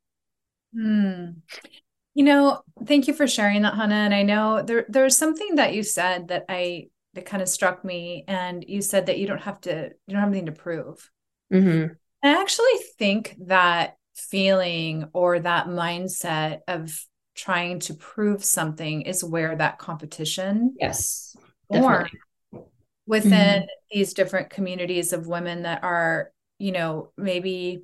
Hmm. 0.74 1.30
You 2.14 2.24
know, 2.24 2.62
thank 2.86 3.06
you 3.06 3.14
for 3.14 3.26
sharing 3.26 3.62
that, 3.62 3.74
Hanna. 3.74 3.94
And 3.94 4.14
I 4.14 4.22
know 4.22 4.62
there 4.62 4.84
there's 4.88 5.16
something 5.16 5.56
that 5.56 5.74
you 5.74 5.82
said 5.82 6.28
that 6.28 6.44
I 6.48 6.88
that 7.14 7.26
kind 7.26 7.42
of 7.42 7.48
struck 7.48 7.84
me. 7.84 8.24
And 8.28 8.64
you 8.66 8.82
said 8.82 9.06
that 9.06 9.18
you 9.18 9.26
don't 9.26 9.42
have 9.42 9.60
to 9.62 9.90
you 10.06 10.12
don't 10.12 10.20
have 10.20 10.28
anything 10.28 10.46
to 10.46 10.52
prove. 10.52 11.10
Mm-hmm. 11.52 11.94
I 12.22 12.40
actually 12.40 12.78
think 12.98 13.36
that 13.46 13.96
feeling 14.14 15.08
or 15.12 15.40
that 15.40 15.66
mindset 15.66 16.60
of 16.68 16.98
trying 17.34 17.78
to 17.80 17.94
prove 17.94 18.44
something 18.44 19.02
is 19.02 19.24
where 19.24 19.56
that 19.56 19.78
competition 19.78 20.74
yes 20.78 21.34
born 21.70 22.08
within 23.06 23.62
mm-hmm. 23.62 23.66
these 23.90 24.12
different 24.12 24.50
communities 24.50 25.12
of 25.12 25.26
women 25.26 25.62
that 25.62 25.82
are 25.82 26.32
you 26.58 26.72
know 26.72 27.12
maybe 27.16 27.82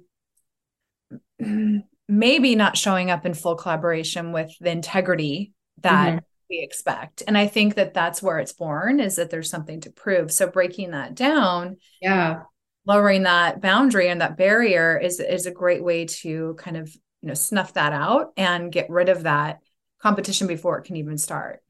maybe 2.09 2.55
not 2.55 2.77
showing 2.77 3.11
up 3.11 3.27
in 3.27 3.35
full 3.35 3.57
collaboration 3.57 4.33
with 4.33 4.53
the 4.61 4.71
integrity 4.71 5.53
that 5.81 6.09
mm-hmm. 6.09 6.19
we 6.49 6.61
expect. 6.61 7.23
And 7.27 7.37
i 7.37 7.47
think 7.47 7.75
that 7.75 7.95
that's 7.95 8.23
where 8.23 8.39
it's 8.39 8.53
born 8.53 9.01
is 9.01 9.17
that 9.17 9.31
there's 9.31 9.51
something 9.51 9.81
to 9.83 9.91
prove. 9.91 10.31
So 10.31 10.47
breaking 10.47 10.93
that 10.93 11.15
down 11.15 11.79
yeah. 12.01 12.43
lowering 12.87 13.25
that 13.25 13.61
boundary 13.61 14.09
and 14.09 14.21
that 14.21 14.37
barrier 14.37 14.99
is 14.99 15.21
is 15.21 15.47
a 15.47 15.51
great 15.51 15.83
way 15.83 16.07
to 16.07 16.55
kind 16.59 16.77
of 16.77 16.95
you 17.23 17.29
know 17.29 17.35
snuff 17.35 17.75
that 17.75 17.93
out 17.93 18.33
and 18.37 18.73
get 18.73 18.91
rid 18.91 19.09
of 19.09 19.25
that 19.25 19.61
competition 20.01 20.47
before 20.47 20.79
it 20.79 20.85
can 20.85 20.97
even 20.97 21.19
start. 21.19 21.61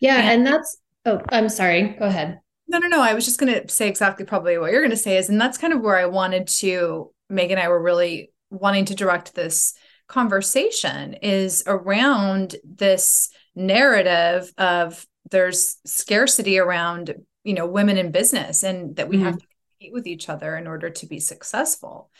Yeah 0.00 0.16
and, 0.16 0.28
and 0.28 0.46
that's 0.46 0.76
oh 1.06 1.22
i'm 1.30 1.48
sorry. 1.48 1.96
Go 1.98 2.04
ahead. 2.04 2.40
No 2.68 2.78
no 2.78 2.88
no. 2.88 3.00
I 3.00 3.14
was 3.14 3.24
just 3.24 3.38
going 3.38 3.52
to 3.52 3.68
say 3.72 3.88
exactly 3.88 4.26
probably 4.26 4.58
what 4.58 4.72
you're 4.72 4.82
going 4.82 4.90
to 4.90 4.96
say 4.96 5.16
is 5.16 5.30
and 5.30 5.40
that's 5.40 5.56
kind 5.56 5.72
of 5.72 5.80
where 5.80 5.96
i 5.96 6.04
wanted 6.04 6.48
to 6.48 7.12
meg 7.30 7.50
and 7.50 7.60
i 7.60 7.68
were 7.68 7.82
really 7.82 8.30
wanting 8.50 8.84
to 8.86 8.94
direct 8.94 9.34
this 9.34 9.74
conversation 10.08 11.14
is 11.14 11.64
around 11.66 12.56
this 12.64 13.30
narrative 13.54 14.52
of 14.58 15.06
there's 15.30 15.78
scarcity 15.84 16.58
around 16.58 17.14
you 17.42 17.54
know 17.54 17.66
women 17.66 17.96
in 17.96 18.10
business 18.10 18.62
and 18.62 18.96
that 18.96 19.08
we 19.08 19.16
mm-hmm. 19.16 19.26
have 19.26 19.38
to 19.38 19.46
compete 19.46 19.92
with 19.92 20.06
each 20.06 20.28
other 20.28 20.56
in 20.56 20.66
order 20.66 20.90
to 20.90 21.06
be 21.06 21.18
successful 21.18 22.10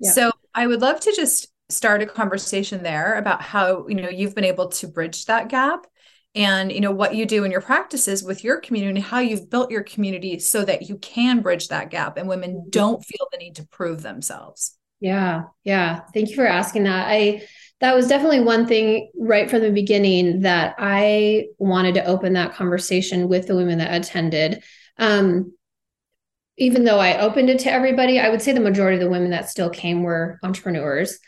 yeah. 0.00 0.10
so 0.10 0.30
i 0.54 0.66
would 0.66 0.80
love 0.80 1.00
to 1.00 1.12
just 1.16 1.48
start 1.68 2.02
a 2.02 2.06
conversation 2.06 2.82
there 2.82 3.14
about 3.14 3.42
how 3.42 3.86
you 3.88 3.94
know 3.94 4.08
you've 4.08 4.34
been 4.34 4.44
able 4.44 4.68
to 4.68 4.86
bridge 4.86 5.24
that 5.24 5.48
gap 5.48 5.86
and 6.34 6.70
you 6.70 6.80
know 6.80 6.92
what 6.92 7.14
you 7.14 7.26
do 7.26 7.44
in 7.44 7.50
your 7.50 7.60
practices 7.60 8.22
with 8.22 8.44
your 8.44 8.60
community 8.60 9.00
how 9.00 9.18
you've 9.18 9.50
built 9.50 9.70
your 9.70 9.82
community 9.82 10.38
so 10.38 10.64
that 10.64 10.88
you 10.88 10.96
can 10.98 11.40
bridge 11.40 11.68
that 11.68 11.90
gap 11.90 12.16
and 12.16 12.28
women 12.28 12.52
mm-hmm. 12.52 12.70
don't 12.70 13.04
feel 13.04 13.26
the 13.32 13.38
need 13.38 13.56
to 13.56 13.66
prove 13.68 14.02
themselves 14.02 14.76
yeah 15.02 15.42
yeah. 15.64 16.00
Thank 16.14 16.30
you 16.30 16.36
for 16.36 16.46
asking 16.46 16.84
that. 16.84 17.08
I 17.08 17.42
that 17.80 17.96
was 17.96 18.06
definitely 18.06 18.40
one 18.40 18.66
thing 18.66 19.10
right 19.18 19.50
from 19.50 19.60
the 19.60 19.72
beginning 19.72 20.42
that 20.42 20.76
i 20.78 21.46
wanted 21.58 21.94
to 21.94 22.04
open 22.04 22.34
that 22.34 22.54
conversation 22.54 23.28
with 23.28 23.48
the 23.48 23.56
women 23.56 23.78
that 23.78 23.92
attended. 23.92 24.62
Um, 24.98 25.52
even 26.56 26.84
though 26.84 27.00
i 27.00 27.18
opened 27.18 27.50
it 27.50 27.58
to 27.60 27.72
everybody 27.72 28.20
i 28.20 28.28
would 28.28 28.40
say 28.40 28.52
the 28.52 28.60
majority 28.60 28.96
of 28.96 29.02
the 29.02 29.10
women 29.10 29.30
that 29.30 29.50
still 29.50 29.68
came 29.68 30.02
were 30.02 30.38
entrepreneurs. 30.42 31.18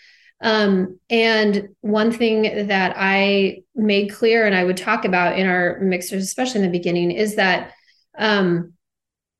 Um, 0.40 1.00
and 1.09 1.69
one 1.81 2.12
thing 2.12 2.66
that 2.66 2.95
I 2.99 3.62
made 3.75 4.12
clear 4.12 4.47
and 4.47 4.54
I 4.54 4.64
would 4.64 4.76
talk 4.76 5.04
about 5.04 5.38
in 5.38 5.47
our 5.47 5.81
mixers, 5.81 6.23
especially 6.23 6.61
in 6.61 6.66
the 6.71 6.78
beginning, 6.78 7.12
is 7.12 7.37
that, 7.37 7.73
um, 8.19 8.75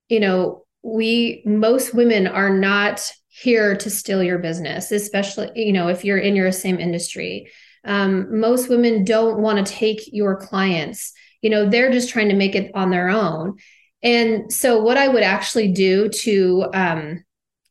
you 0.09 0.19
know, 0.19 0.65
we, 0.83 1.43
most 1.45 1.95
women 1.95 2.27
are 2.27 2.49
not 2.49 3.11
here 3.43 3.75
to 3.75 3.91
steal 3.91 4.23
your 4.23 4.39
business, 4.39 4.93
especially, 4.93 5.51
you 5.57 5.73
know, 5.73 5.89
if 5.89 6.05
you're 6.05 6.19
in 6.19 6.37
your 6.37 6.53
same 6.53 6.79
industry. 6.79 7.51
Um, 7.85 8.41
most 8.41 8.69
women 8.69 9.05
don't 9.05 9.41
want 9.41 9.65
to 9.65 9.73
take 9.73 10.01
your 10.13 10.37
clients. 10.37 11.13
You 11.43 11.51
know, 11.51 11.69
they're 11.69 11.91
just 11.91 12.11
trying 12.11 12.29
to 12.29 12.37
make 12.37 12.55
it 12.55 12.71
on 12.75 12.91
their 12.91 13.09
own. 13.09 13.57
And 14.03 14.53
so, 14.53 14.83
what 14.83 14.97
I 14.97 15.09
would 15.09 15.25
actually 15.25 15.73
do 15.73 16.09
to 16.09 16.67
um, 16.73 17.25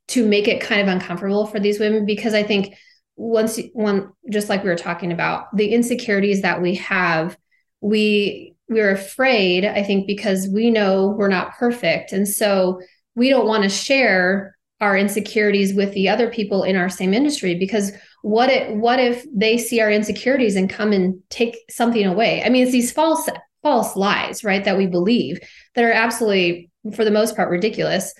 to 0.09 0.27
make 0.27 0.47
it 0.47 0.61
kind 0.61 0.81
of 0.81 0.87
uncomfortable 0.89 1.47
for 1.47 1.59
these 1.59 1.79
women, 1.79 2.05
because 2.05 2.33
I 2.33 2.43
think 2.43 2.75
once 3.15 3.59
one 3.73 4.11
just 4.29 4.49
like 4.49 4.63
we 4.63 4.69
were 4.69 4.75
talking 4.75 5.11
about 5.11 5.55
the 5.55 5.73
insecurities 5.73 6.41
that 6.41 6.61
we 6.61 6.75
have 6.75 7.37
we 7.79 8.55
we're 8.69 8.89
afraid 8.89 9.65
i 9.65 9.83
think 9.83 10.07
because 10.07 10.47
we 10.47 10.71
know 10.71 11.09
we're 11.09 11.27
not 11.27 11.53
perfect 11.53 12.11
and 12.11 12.27
so 12.27 12.81
we 13.13 13.29
don't 13.29 13.45
want 13.45 13.61
to 13.61 13.69
share 13.69 14.57
our 14.83 14.97
insecurities 14.97 15.73
with 15.73 15.93
the 15.93 16.09
other 16.09 16.29
people 16.29 16.63
in 16.63 16.75
our 16.75 16.89
same 16.89 17.13
industry 17.13 17.55
because 17.55 17.91
what 18.21 18.49
if 18.49 18.69
what 18.75 18.99
if 18.99 19.25
they 19.33 19.57
see 19.57 19.79
our 19.79 19.89
insecurities 19.89 20.55
and 20.55 20.69
come 20.69 20.91
and 20.91 21.21
take 21.29 21.55
something 21.69 22.05
away? 22.05 22.43
I 22.43 22.49
mean 22.49 22.63
it's 22.63 22.71
these 22.71 22.91
false 22.91 23.27
false 23.63 23.95
lies 23.95 24.43
right 24.43 24.65
that 24.65 24.77
we 24.77 24.85
believe 24.85 25.39
that 25.73 25.85
are 25.85 25.91
absolutely 25.91 26.69
for 26.93 27.05
the 27.05 27.11
most 27.11 27.35
part 27.35 27.49
ridiculous. 27.49 28.13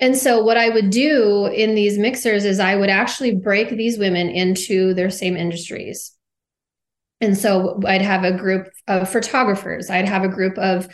And 0.00 0.16
so, 0.16 0.44
what 0.44 0.56
I 0.56 0.68
would 0.68 0.90
do 0.90 1.46
in 1.46 1.74
these 1.74 1.98
mixers 1.98 2.44
is 2.44 2.60
I 2.60 2.76
would 2.76 2.90
actually 2.90 3.34
break 3.34 3.70
these 3.70 3.98
women 3.98 4.28
into 4.28 4.94
their 4.94 5.10
same 5.10 5.36
industries. 5.36 6.12
And 7.20 7.36
so, 7.36 7.80
I'd 7.84 8.02
have 8.02 8.22
a 8.22 8.36
group 8.36 8.68
of 8.86 9.10
photographers, 9.10 9.90
I'd 9.90 10.08
have 10.08 10.22
a 10.22 10.28
group 10.28 10.56
of 10.58 10.88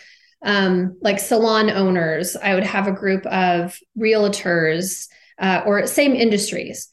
um, 0.45 0.97
like 1.01 1.19
salon 1.19 1.71
owners, 1.71 2.37
I 2.37 2.55
would 2.55 2.65
have 2.65 2.87
a 2.87 2.93
group 2.93 3.27
of 3.27 3.79
realtors 3.99 5.09
uh, 5.39 5.63
or 5.67 5.87
same 5.87 6.15
industries. 6.15 6.89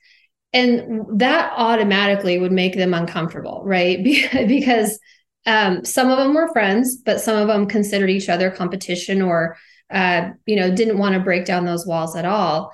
And 0.53 1.19
that 1.19 1.53
automatically 1.55 2.39
would 2.39 2.51
make 2.51 2.75
them 2.75 2.93
uncomfortable, 2.93 3.61
right? 3.65 4.03
because 4.47 4.99
um, 5.45 5.85
some 5.85 6.09
of 6.09 6.17
them 6.17 6.33
were 6.33 6.51
friends, 6.51 6.97
but 6.97 7.21
some 7.21 7.37
of 7.37 7.47
them 7.47 7.67
considered 7.67 8.09
each 8.09 8.29
other 8.29 8.51
competition 8.51 9.21
or 9.21 9.57
uh, 9.91 10.29
you 10.45 10.55
know, 10.55 10.73
didn't 10.73 10.97
want 10.97 11.13
to 11.13 11.19
break 11.19 11.45
down 11.45 11.65
those 11.65 11.85
walls 11.85 12.15
at 12.15 12.25
all. 12.25 12.71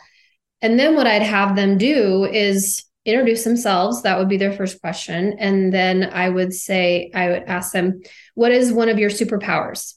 And 0.61 0.79
then 0.79 0.95
what 0.95 1.07
I'd 1.07 1.23
have 1.23 1.55
them 1.55 1.77
do 1.77 2.25
is 2.25 2.83
introduce 3.05 3.43
themselves. 3.43 4.03
That 4.03 4.17
would 4.17 4.29
be 4.29 4.37
their 4.37 4.51
first 4.51 4.81
question. 4.81 5.35
And 5.39 5.73
then 5.73 6.03
I 6.03 6.29
would 6.29 6.53
say, 6.53 7.11
I 7.13 7.29
would 7.29 7.43
ask 7.43 7.71
them, 7.71 8.01
what 8.35 8.51
is 8.51 8.71
one 8.71 8.89
of 8.89 8.99
your 8.99 9.09
superpowers? 9.09 9.93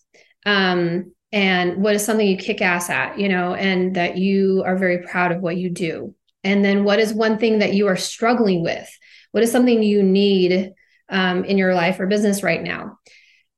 Um, 0.47 1.12
and 1.32 1.82
what 1.82 1.94
is 1.94 2.04
something 2.04 2.26
you 2.26 2.37
kick 2.37 2.61
ass 2.61 2.90
at, 2.90 3.18
you 3.18 3.28
know, 3.28 3.54
and 3.54 3.94
that 3.97 4.16
you 4.16 4.62
are 4.66 4.76
very 4.76 4.99
proud 4.99 5.32
of 5.32 5.40
what 5.40 5.56
you 5.56 5.70
do? 5.70 6.14
And 6.42 6.64
then 6.64 6.85
what 6.85 6.99
is 6.99 7.12
one 7.12 7.38
thing 7.38 7.59
that 7.61 7.75
you 7.75 7.87
are 7.87 7.97
struggling 7.97 8.62
with? 8.62 8.88
What 9.32 9.42
is 9.42 9.52
something 9.52 9.82
you 9.82 10.02
need 10.02 10.73
um, 11.09 11.44
in 11.44 11.59
your 11.59 11.75
life 11.75 12.00
or 12.00 12.06
business 12.06 12.42
right 12.42 12.62
now? 12.62 12.99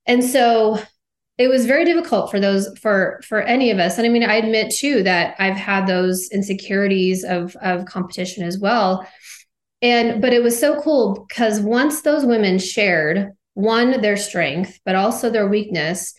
And 0.06 0.22
so 0.22 0.82
it 1.38 1.48
was 1.48 1.66
very 1.66 1.84
difficult 1.84 2.30
for 2.30 2.38
those 2.38 2.68
for 2.78 3.20
for 3.26 3.40
any 3.40 3.70
of 3.70 3.78
us 3.78 3.98
and 3.98 4.06
i 4.06 4.10
mean 4.10 4.22
i 4.22 4.34
admit 4.34 4.72
too 4.72 5.02
that 5.02 5.34
i've 5.38 5.56
had 5.56 5.86
those 5.86 6.28
insecurities 6.30 7.24
of 7.24 7.56
of 7.56 7.84
competition 7.86 8.44
as 8.44 8.58
well 8.58 9.06
and 9.80 10.20
but 10.20 10.32
it 10.32 10.42
was 10.42 10.58
so 10.58 10.80
cool 10.82 11.26
because 11.28 11.60
once 11.60 12.02
those 12.02 12.24
women 12.24 12.58
shared 12.58 13.30
one 13.54 14.00
their 14.00 14.16
strength 14.16 14.78
but 14.84 14.94
also 14.94 15.30
their 15.30 15.48
weakness 15.48 16.14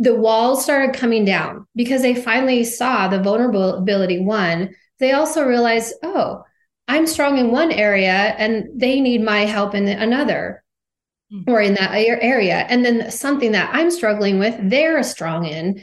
the 0.00 0.14
walls 0.14 0.62
started 0.62 0.94
coming 0.94 1.24
down 1.24 1.66
because 1.74 2.02
they 2.02 2.14
finally 2.14 2.64
saw 2.64 3.08
the 3.08 3.22
vulnerability 3.22 4.20
one 4.20 4.74
they 4.98 5.12
also 5.12 5.44
realized 5.44 5.94
oh 6.02 6.42
i'm 6.86 7.06
strong 7.06 7.38
in 7.38 7.50
one 7.50 7.72
area 7.72 8.34
and 8.38 8.68
they 8.74 9.00
need 9.00 9.22
my 9.22 9.40
help 9.40 9.74
in 9.74 9.88
another 9.88 10.62
mm-hmm. 11.32 11.50
or 11.50 11.60
in 11.60 11.74
that 11.74 11.92
area. 11.92 12.58
And 12.68 12.84
then 12.84 13.10
something 13.10 13.52
that 13.52 13.70
I'm 13.72 13.90
struggling 13.90 14.38
with, 14.38 14.56
they're 14.58 15.02
strong 15.02 15.44
in. 15.44 15.82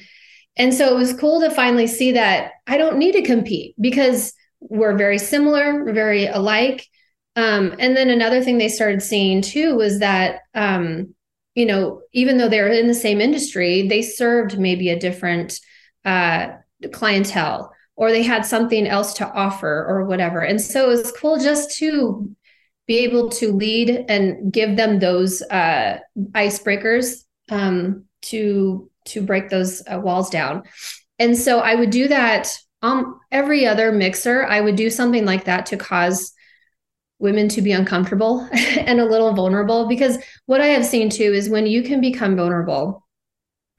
And 0.57 0.73
so 0.73 0.93
it 0.93 0.97
was 0.97 1.13
cool 1.13 1.41
to 1.41 1.51
finally 1.51 1.87
see 1.87 2.13
that 2.13 2.51
I 2.65 2.77
don't 2.77 2.97
need 2.97 3.13
to 3.13 3.23
compete 3.23 3.75
because 3.79 4.33
we're 4.61 4.97
very 4.97 5.17
similar, 5.17 5.83
we're 5.83 5.93
very 5.93 6.27
alike. 6.27 6.87
Um, 7.35 7.75
and 7.79 7.97
then 7.97 8.09
another 8.09 8.41
thing 8.41 8.57
they 8.57 8.69
started 8.69 9.03
seeing 9.03 9.41
too 9.41 9.75
was 9.75 9.99
that, 9.99 10.39
um, 10.53 11.13
you 11.55 11.65
know, 11.65 12.01
even 12.11 12.37
though 12.37 12.49
they're 12.49 12.67
in 12.67 12.87
the 12.87 12.93
same 12.93 13.21
industry, 13.21 13.87
they 13.87 14.01
served 14.01 14.59
maybe 14.59 14.89
a 14.89 14.99
different 14.99 15.59
uh, 16.03 16.49
clientele 16.91 17.73
or 17.95 18.11
they 18.11 18.23
had 18.23 18.45
something 18.45 18.85
else 18.85 19.13
to 19.15 19.31
offer 19.31 19.85
or 19.87 20.05
whatever. 20.05 20.41
And 20.41 20.61
so 20.61 20.85
it 20.85 20.97
was 20.97 21.11
cool 21.13 21.39
just 21.39 21.77
to 21.77 22.29
be 22.87 22.99
able 22.99 23.29
to 23.29 23.53
lead 23.53 24.05
and 24.09 24.51
give 24.51 24.75
them 24.75 24.99
those 24.99 25.41
uh, 25.43 25.97
icebreakers 26.31 27.23
um, 27.49 28.05
to 28.23 28.89
to 29.05 29.21
break 29.21 29.49
those 29.49 29.83
uh, 29.87 29.99
walls 29.99 30.29
down. 30.29 30.63
And 31.19 31.37
so 31.37 31.59
I 31.59 31.75
would 31.75 31.91
do 31.91 32.07
that 32.07 32.57
um 32.81 33.19
every 33.31 33.65
other 33.65 33.91
mixer. 33.91 34.45
I 34.45 34.61
would 34.61 34.75
do 34.75 34.89
something 34.89 35.25
like 35.25 35.45
that 35.45 35.67
to 35.67 35.77
cause 35.77 36.33
women 37.19 37.47
to 37.49 37.61
be 37.61 37.71
uncomfortable 37.71 38.47
and 38.53 38.99
a 38.99 39.05
little 39.05 39.33
vulnerable 39.33 39.87
because 39.87 40.17
what 40.45 40.61
I 40.61 40.67
have 40.67 40.85
seen 40.85 41.09
too 41.09 41.33
is 41.33 41.49
when 41.49 41.65
you 41.65 41.83
can 41.83 42.01
become 42.01 42.35
vulnerable 42.35 43.05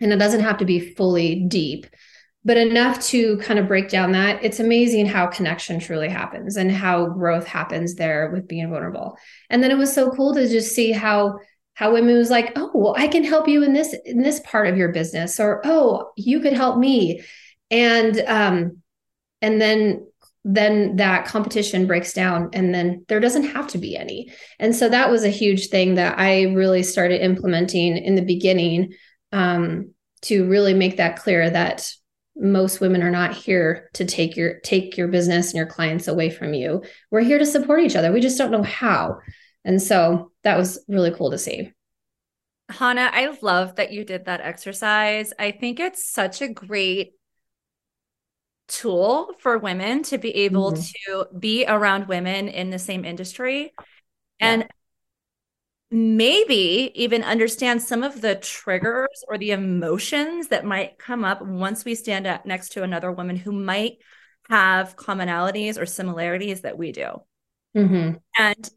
and 0.00 0.12
it 0.12 0.16
doesn't 0.16 0.40
have 0.40 0.59
to 0.59 0.64
be 0.64 0.95
fully 0.95 1.45
deep 1.47 1.87
but 2.47 2.57
enough 2.57 3.00
to 3.00 3.38
kind 3.38 3.59
of 3.59 3.66
break 3.66 3.88
down 3.88 4.12
that 4.12 4.43
it's 4.43 4.61
amazing 4.61 5.05
how 5.05 5.26
connection 5.26 5.81
truly 5.81 6.09
happens 6.09 6.57
and 6.57 6.71
how 6.71 7.07
growth 7.07 7.45
happens 7.45 7.97
there 7.97 8.31
with 8.31 8.47
being 8.47 8.71
vulnerable. 8.71 9.19
And 9.50 9.62
then 9.62 9.73
it 9.73 9.76
was 9.76 9.93
so 9.93 10.12
cool 10.12 10.33
to 10.33 10.49
just 10.49 10.75
see 10.75 10.93
how 10.93 11.40
how 11.75 11.93
women 11.93 12.16
was 12.16 12.31
like 12.31 12.52
oh 12.57 12.71
well 12.73 12.95
i 12.97 13.07
can 13.07 13.23
help 13.23 13.49
you 13.49 13.62
in 13.62 13.75
this 13.75 13.95
in 14.07 14.23
this 14.23 14.40
part 14.47 14.66
of 14.66 14.78
your 14.78 14.93
business 14.93 15.38
or 15.38 15.61
oh 15.64 16.12
you 16.16 16.40
could 16.40 16.55
help 16.55 16.78
me. 16.78 17.21
And 17.71 18.23
um 18.28 18.83
and 19.43 19.61
then 19.61 20.07
then 20.49 20.95
that 20.95 21.26
competition 21.26 21.88
breaks 21.88 22.12
down 22.12 22.49
and 22.53 22.73
then 22.73 23.05
there 23.09 23.19
doesn't 23.19 23.43
have 23.43 23.67
to 23.67 23.79
be 23.79 23.97
any 23.97 24.33
and 24.61 24.76
so 24.76 24.88
that 24.88 25.11
was 25.11 25.25
a 25.25 25.29
huge 25.29 25.69
thing 25.69 25.97
that 25.97 26.17
i 26.19 26.43
really 26.45 26.85
started 26.85 27.21
implementing 27.21 27.97
in 27.97 28.15
the 28.15 28.23
beginning 28.23 28.93
um, 29.33 29.91
to 30.23 30.49
really 30.49 30.73
make 30.73 30.99
that 30.99 31.19
clear 31.19 31.50
that 31.50 31.91
most 32.37 32.81
women 32.81 33.03
are 33.03 33.11
not 33.11 33.35
here 33.35 33.91
to 33.95 34.05
take 34.05 34.37
your 34.37 34.61
take 34.61 34.97
your 34.97 35.09
business 35.09 35.49
and 35.49 35.57
your 35.57 35.67
clients 35.67 36.07
away 36.07 36.31
from 36.31 36.53
you. 36.53 36.83
We're 37.11 37.23
here 37.23 37.38
to 37.38 37.47
support 37.47 37.81
each 37.81 37.97
other. 37.97 38.12
We 38.12 38.21
just 38.21 38.38
don't 38.38 38.50
know 38.50 38.62
how. 38.62 39.19
And 39.65 39.81
so 39.81 40.33
that 40.45 40.59
was 40.59 40.85
really 40.87 41.12
cool 41.12 41.31
to 41.31 41.38
see. 41.38 41.73
Hanna, 42.69 43.11
I 43.12 43.37
love 43.43 43.76
that 43.76 43.93
you 43.93 44.05
did 44.05 44.26
that 44.26 44.41
exercise. 44.41 45.33
I 45.38 45.53
think 45.53 45.81
it's 45.81 46.11
such 46.11 46.43
a 46.43 46.49
great 46.49 47.12
tool 48.69 49.31
for 49.39 49.59
women 49.59 50.03
to 50.05 50.19
be 50.19 50.35
able 50.35 50.73
mm-hmm. 50.73 51.13
to 51.13 51.39
be 51.39 51.65
around 51.67 52.09
women 52.09 52.49
in 52.49 52.71
the 52.71 52.79
same 52.79 53.05
industry. 53.05 53.73
And 54.39 54.69
maybe 55.91 56.91
even 56.95 57.23
understand 57.23 57.81
some 57.81 58.03
of 58.03 58.21
the 58.21 58.35
triggers 58.35 59.25
or 59.29 59.39
the 59.39 59.53
emotions 59.53 60.49
that 60.49 60.65
might 60.65 60.99
come 60.99 61.25
up 61.25 61.41
once 61.41 61.85
we 61.85 61.95
stand 61.95 62.27
up 62.27 62.45
next 62.45 62.71
to 62.71 62.83
another 62.83 63.13
woman 63.13 63.37
who 63.37 63.53
might 63.53 63.99
have 64.49 64.97
commonalities 64.97 65.81
or 65.81 65.87
similarities 65.87 66.63
that 66.63 66.77
we 66.77 66.93
do. 66.93 67.23
Mm-hmm. 67.77 68.17
And 68.39 68.71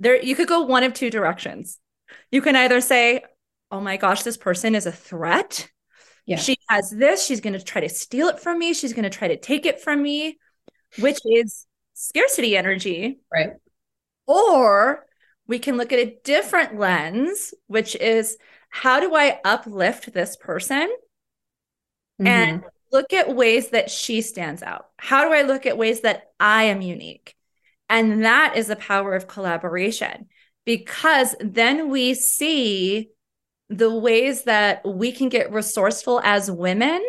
there, 0.00 0.22
you 0.22 0.34
could 0.34 0.48
go 0.48 0.62
one 0.62 0.82
of 0.82 0.94
two 0.94 1.10
directions. 1.10 1.78
You 2.30 2.42
can 2.42 2.56
either 2.56 2.80
say, 2.80 3.22
Oh 3.72 3.80
my 3.80 3.96
gosh, 3.96 4.24
this 4.24 4.36
person 4.36 4.74
is 4.74 4.86
a 4.86 4.92
threat. 4.92 5.68
Yeah. 6.26 6.36
She 6.36 6.56
has 6.68 6.90
this, 6.90 7.24
she's 7.24 7.40
going 7.40 7.54
to 7.54 7.64
try 7.64 7.80
to 7.80 7.88
steal 7.88 8.28
it 8.28 8.40
from 8.40 8.58
me, 8.58 8.74
she's 8.74 8.92
going 8.92 9.04
to 9.04 9.10
try 9.10 9.28
to 9.28 9.36
take 9.36 9.66
it 9.66 9.80
from 9.80 10.02
me, 10.02 10.38
which 10.98 11.18
is 11.24 11.66
scarcity 11.94 12.56
energy. 12.56 13.20
Right. 13.32 13.52
Or 14.26 15.06
we 15.46 15.58
can 15.58 15.76
look 15.76 15.92
at 15.92 15.98
a 15.98 16.16
different 16.22 16.78
lens, 16.78 17.52
which 17.66 17.96
is 17.96 18.38
how 18.68 19.00
do 19.00 19.14
I 19.14 19.40
uplift 19.44 20.12
this 20.12 20.36
person 20.36 20.88
mm-hmm. 22.20 22.26
and 22.26 22.64
look 22.92 23.12
at 23.12 23.34
ways 23.34 23.70
that 23.70 23.90
she 23.90 24.22
stands 24.22 24.62
out? 24.62 24.86
How 24.96 25.24
do 25.24 25.34
I 25.34 25.42
look 25.42 25.66
at 25.66 25.76
ways 25.76 26.02
that 26.02 26.30
I 26.38 26.64
am 26.64 26.80
unique? 26.80 27.34
And 27.88 28.24
that 28.24 28.56
is 28.56 28.68
the 28.68 28.76
power 28.76 29.14
of 29.14 29.26
collaboration 29.26 30.28
because 30.64 31.34
then 31.40 31.88
we 31.90 32.14
see 32.14 33.10
the 33.70 33.94
ways 33.94 34.42
that 34.42 34.84
we 34.84 35.12
can 35.12 35.28
get 35.28 35.52
resourceful 35.52 36.20
as 36.24 36.50
women 36.50 37.02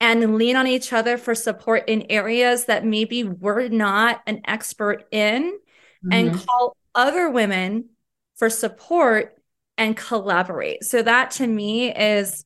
and 0.00 0.36
lean 0.36 0.54
on 0.56 0.66
each 0.66 0.92
other 0.92 1.18
for 1.18 1.34
support 1.34 1.84
in 1.88 2.06
areas 2.08 2.66
that 2.66 2.84
maybe 2.84 3.24
we're 3.24 3.68
not 3.68 4.22
an 4.26 4.40
expert 4.44 5.04
in 5.10 5.42
mm-hmm. 5.42 6.12
and 6.12 6.46
call 6.46 6.76
other 6.94 7.28
women 7.28 7.88
for 8.36 8.48
support 8.48 9.34
and 9.76 9.96
collaborate. 9.96 10.84
So 10.84 11.02
that 11.02 11.32
to 11.32 11.46
me 11.46 11.92
is 11.92 12.44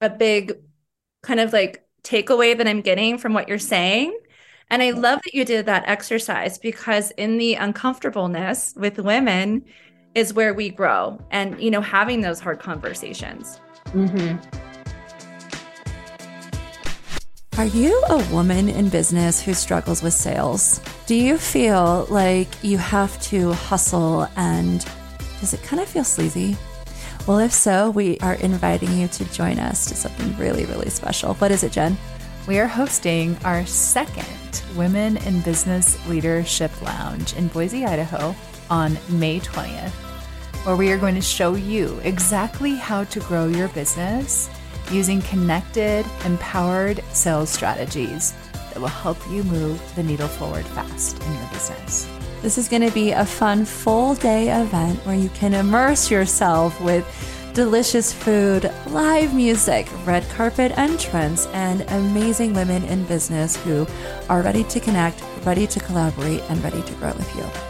a 0.00 0.08
big 0.08 0.54
kind 1.22 1.40
of 1.40 1.52
like 1.52 1.84
takeaway 2.02 2.56
that 2.56 2.66
I'm 2.66 2.80
getting 2.80 3.18
from 3.18 3.34
what 3.34 3.48
you're 3.48 3.58
saying. 3.58 4.18
And 4.70 4.82
I 4.82 4.90
love 4.90 5.20
that 5.24 5.34
you 5.34 5.44
did 5.44 5.66
that 5.66 5.86
exercise 5.86 6.58
because 6.58 7.10
in 7.12 7.38
the 7.38 7.54
uncomfortableness 7.54 8.74
with 8.76 8.98
women, 8.98 9.64
is 10.16 10.32
where 10.32 10.54
we 10.54 10.70
grow 10.70 11.18
and 11.30 11.60
you 11.60 11.70
know 11.70 11.82
having 11.82 12.22
those 12.22 12.40
hard 12.40 12.58
conversations 12.58 13.60
mm-hmm. 13.86 14.36
Are 17.58 17.64
you 17.64 17.98
a 18.10 18.18
woman 18.34 18.68
in 18.68 18.90
business 18.90 19.40
who 19.40 19.54
struggles 19.54 20.02
with 20.02 20.12
sales? 20.12 20.78
Do 21.06 21.14
you 21.14 21.38
feel 21.38 22.06
like 22.10 22.48
you 22.62 22.76
have 22.76 23.18
to 23.30 23.54
hustle 23.54 24.28
and 24.36 24.86
does 25.40 25.54
it 25.54 25.62
kind 25.62 25.80
of 25.80 25.88
feel 25.88 26.04
sleazy? 26.04 26.54
Well, 27.26 27.38
if 27.38 27.52
so, 27.52 27.88
we 27.88 28.18
are 28.18 28.34
inviting 28.34 28.92
you 28.92 29.08
to 29.08 29.24
join 29.32 29.58
us 29.58 29.86
to 29.86 29.94
something 29.94 30.36
really, 30.36 30.66
really 30.66 30.90
special. 30.90 31.32
What 31.36 31.50
is 31.50 31.62
it, 31.62 31.72
Jen? 31.72 31.96
We 32.46 32.58
are 32.58 32.66
hosting 32.66 33.38
our 33.42 33.64
second 33.64 34.62
Women 34.76 35.16
in 35.16 35.40
Business 35.40 35.96
Leadership 36.08 36.70
Lounge 36.82 37.32
in 37.36 37.48
Boise, 37.48 37.86
Idaho 37.86 38.36
on 38.68 38.98
May 39.08 39.40
20th 39.40 40.05
where 40.66 40.74
we 40.74 40.90
are 40.90 40.98
going 40.98 41.14
to 41.14 41.20
show 41.20 41.54
you 41.54 41.96
exactly 42.02 42.74
how 42.74 43.04
to 43.04 43.20
grow 43.20 43.46
your 43.46 43.68
business 43.68 44.50
using 44.90 45.22
connected, 45.22 46.04
empowered 46.24 47.04
sales 47.12 47.50
strategies 47.50 48.34
that 48.72 48.80
will 48.80 48.88
help 48.88 49.16
you 49.30 49.44
move 49.44 49.80
the 49.94 50.02
needle 50.02 50.26
forward 50.26 50.66
fast 50.66 51.22
in 51.22 51.32
your 51.34 51.48
business. 51.52 52.10
This 52.42 52.58
is 52.58 52.68
going 52.68 52.82
to 52.82 52.90
be 52.90 53.12
a 53.12 53.24
fun 53.24 53.64
full 53.64 54.16
day 54.16 54.60
event 54.60 54.98
where 55.06 55.14
you 55.14 55.28
can 55.28 55.54
immerse 55.54 56.10
yourself 56.10 56.80
with 56.80 57.06
delicious 57.54 58.12
food, 58.12 58.68
live 58.88 59.32
music, 59.32 59.86
red 60.04 60.28
carpet 60.30 60.76
entrance, 60.76 61.46
and 61.52 61.82
amazing 61.82 62.54
women 62.54 62.82
in 62.86 63.04
business 63.04 63.56
who 63.56 63.86
are 64.28 64.42
ready 64.42 64.64
to 64.64 64.80
connect, 64.80 65.22
ready 65.44 65.68
to 65.68 65.78
collaborate, 65.78 66.42
and 66.50 66.60
ready 66.64 66.82
to 66.82 66.92
grow 66.94 67.12
with 67.12 67.36
you. 67.36 67.65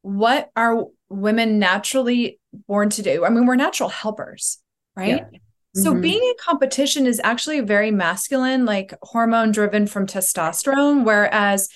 what 0.02 0.50
are 0.56 0.84
women 1.08 1.58
naturally 1.58 2.40
born 2.68 2.90
to 2.90 3.02
do, 3.02 3.24
I 3.24 3.28
mean, 3.30 3.46
we're 3.46 3.56
natural 3.56 3.88
helpers, 3.88 4.58
right? 4.96 5.24
Yeah. 5.32 5.38
So 5.74 5.92
mm-hmm. 5.92 6.00
being 6.02 6.22
in 6.22 6.34
competition 6.38 7.06
is 7.06 7.20
actually 7.24 7.60
very 7.60 7.90
masculine, 7.90 8.66
like 8.66 8.94
hormone 9.02 9.52
driven 9.52 9.86
from 9.86 10.06
testosterone, 10.06 11.04
whereas 11.04 11.68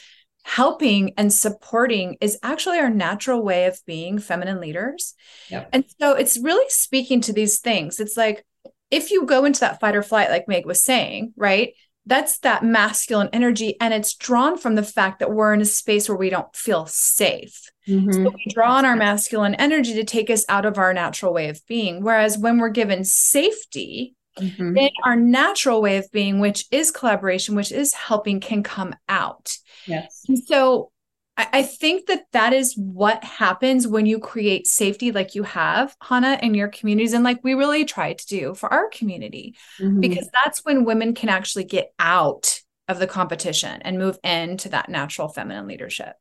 helping 0.45 1.13
and 1.17 1.33
supporting 1.33 2.17
is 2.21 2.39
actually 2.43 2.79
our 2.79 2.91
natural 2.91 3.43
way 3.43 3.67
of 3.67 3.81
being 3.87 4.19
feminine 4.19 4.61
leaders. 4.61 5.15
Yep. 5.49 5.71
And 5.73 5.85
so 5.99 6.13
it's 6.13 6.39
really 6.39 6.69
speaking 6.69 7.21
to 7.23 7.33
these 7.33 7.61
things. 7.61 7.99
It's 7.99 8.17
like 8.17 8.45
if 8.91 9.11
you 9.11 9.27
go 9.27 9.45
into 9.45 9.61
that 9.61 9.81
fight 9.81 9.97
or 9.97 10.03
flight, 10.03 10.31
like 10.31 10.47
Meg 10.47 10.67
was 10.67 10.83
saying, 10.83 11.33
right? 11.37 11.73
That's 12.05 12.39
that 12.41 12.63
masculine 12.63 13.31
energy. 13.33 13.77
And 13.81 13.93
it's 13.93 14.15
drawn 14.15 14.57
from 14.57 14.77
the 14.77 14.83
fact 14.85 15.19
that 15.19 15.33
we're 15.33 15.53
in 15.53 15.61
a 15.61 15.67
space 15.67 16.09
where 16.09 16.19
we 16.19 16.31
don't 16.31 16.55
feel 16.55 16.87
safe. 16.87 17.71
Mm-hmm. 17.89 18.13
So 18.13 18.31
we 18.31 18.47
draw 18.53 18.77
on 18.77 18.85
our 18.85 18.97
masculine 18.97 19.55
energy 19.55 19.95
to 19.95 20.05
take 20.05 20.31
us 20.31 20.45
out 20.49 20.65
of 20.67 20.79
our 20.79 20.93
natural 20.93 21.33
way 21.33 21.49
of 21.49 21.61
being. 21.67 22.03
Whereas 22.03 22.37
when 22.37 22.59
we're 22.59 22.69
given 22.69 23.05
safety, 23.05 24.15
mm-hmm. 24.39 24.75
then 24.75 24.91
our 25.05 25.17
natural 25.17 25.81
way 25.81 25.97
of 25.97 26.11
being, 26.11 26.41
which 26.41 26.67
is 26.71 26.91
collaboration, 26.91 27.55
which 27.55 27.73
is 27.73 27.95
helping, 27.95 28.41
can 28.41 28.63
come 28.63 28.95
out. 29.09 29.57
Yes. 29.87 30.23
And 30.29 30.43
so 30.43 30.91
I, 31.37 31.49
I 31.53 31.63
think 31.63 32.07
that 32.07 32.25
that 32.33 32.53
is 32.53 32.75
what 32.77 33.23
happens 33.23 33.87
when 33.87 34.07
you 34.07 34.19
create 34.19 34.67
safety, 34.67 35.13
like 35.13 35.35
you 35.35 35.45
have, 35.45 35.97
Hanna, 36.03 36.39
in 36.43 36.55
your 36.55 36.69
communities, 36.69 37.13
and 37.13 37.25
like 37.25 37.45
we 37.45 37.55
really 37.55 37.85
try 37.85 38.15
to 38.15 38.27
do 38.27 38.55
for 38.55 38.73
our 38.73 38.89
community, 38.89 39.55
mm-hmm. 39.79 40.01
because 40.01 40.29
that's 40.33 40.65
when 40.65 40.85
women 40.85 41.15
can 41.15 41.29
actually 41.29 41.65
get 41.65 41.93
out 41.99 42.61
of 42.89 42.99
the 42.99 43.07
competition 43.07 43.83
and 43.83 43.99
move 43.99 44.19
into 44.23 44.69
that 44.71 44.89
natural 44.89 45.29
feminine 45.29 45.67
leadership. 45.67 46.15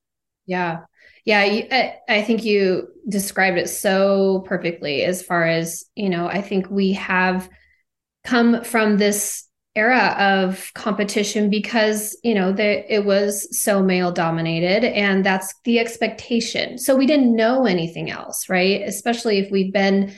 Yeah. 0.45 0.81
Yeah, 1.25 1.39
I, 2.07 2.21
think 2.21 2.43
you 2.45 2.87
described 3.09 3.57
it 3.57 3.67
so 3.67 4.43
perfectly 4.45 5.03
as 5.03 5.23
far 5.23 5.43
as, 5.43 5.83
you 5.95 6.07
know, 6.07 6.27
I 6.27 6.41
think 6.41 6.69
we 6.69 6.93
have 6.93 7.49
come 8.23 8.63
from 8.63 8.97
this 8.97 9.47
era 9.75 10.15
of 10.19 10.71
competition 10.75 11.49
because, 11.49 12.15
you 12.23 12.35
know, 12.35 12.53
that 12.53 12.93
it 12.93 13.05
was 13.05 13.59
so 13.59 13.81
male 13.81 14.11
dominated 14.11 14.83
and 14.83 15.25
that's 15.25 15.53
the 15.63 15.79
expectation. 15.79 16.77
So 16.77 16.95
we 16.95 17.07
didn't 17.07 17.35
know 17.35 17.65
anything 17.65 18.11
else, 18.11 18.47
right? 18.47 18.81
Especially 18.83 19.39
if 19.39 19.51
we've 19.51 19.73
been 19.73 20.13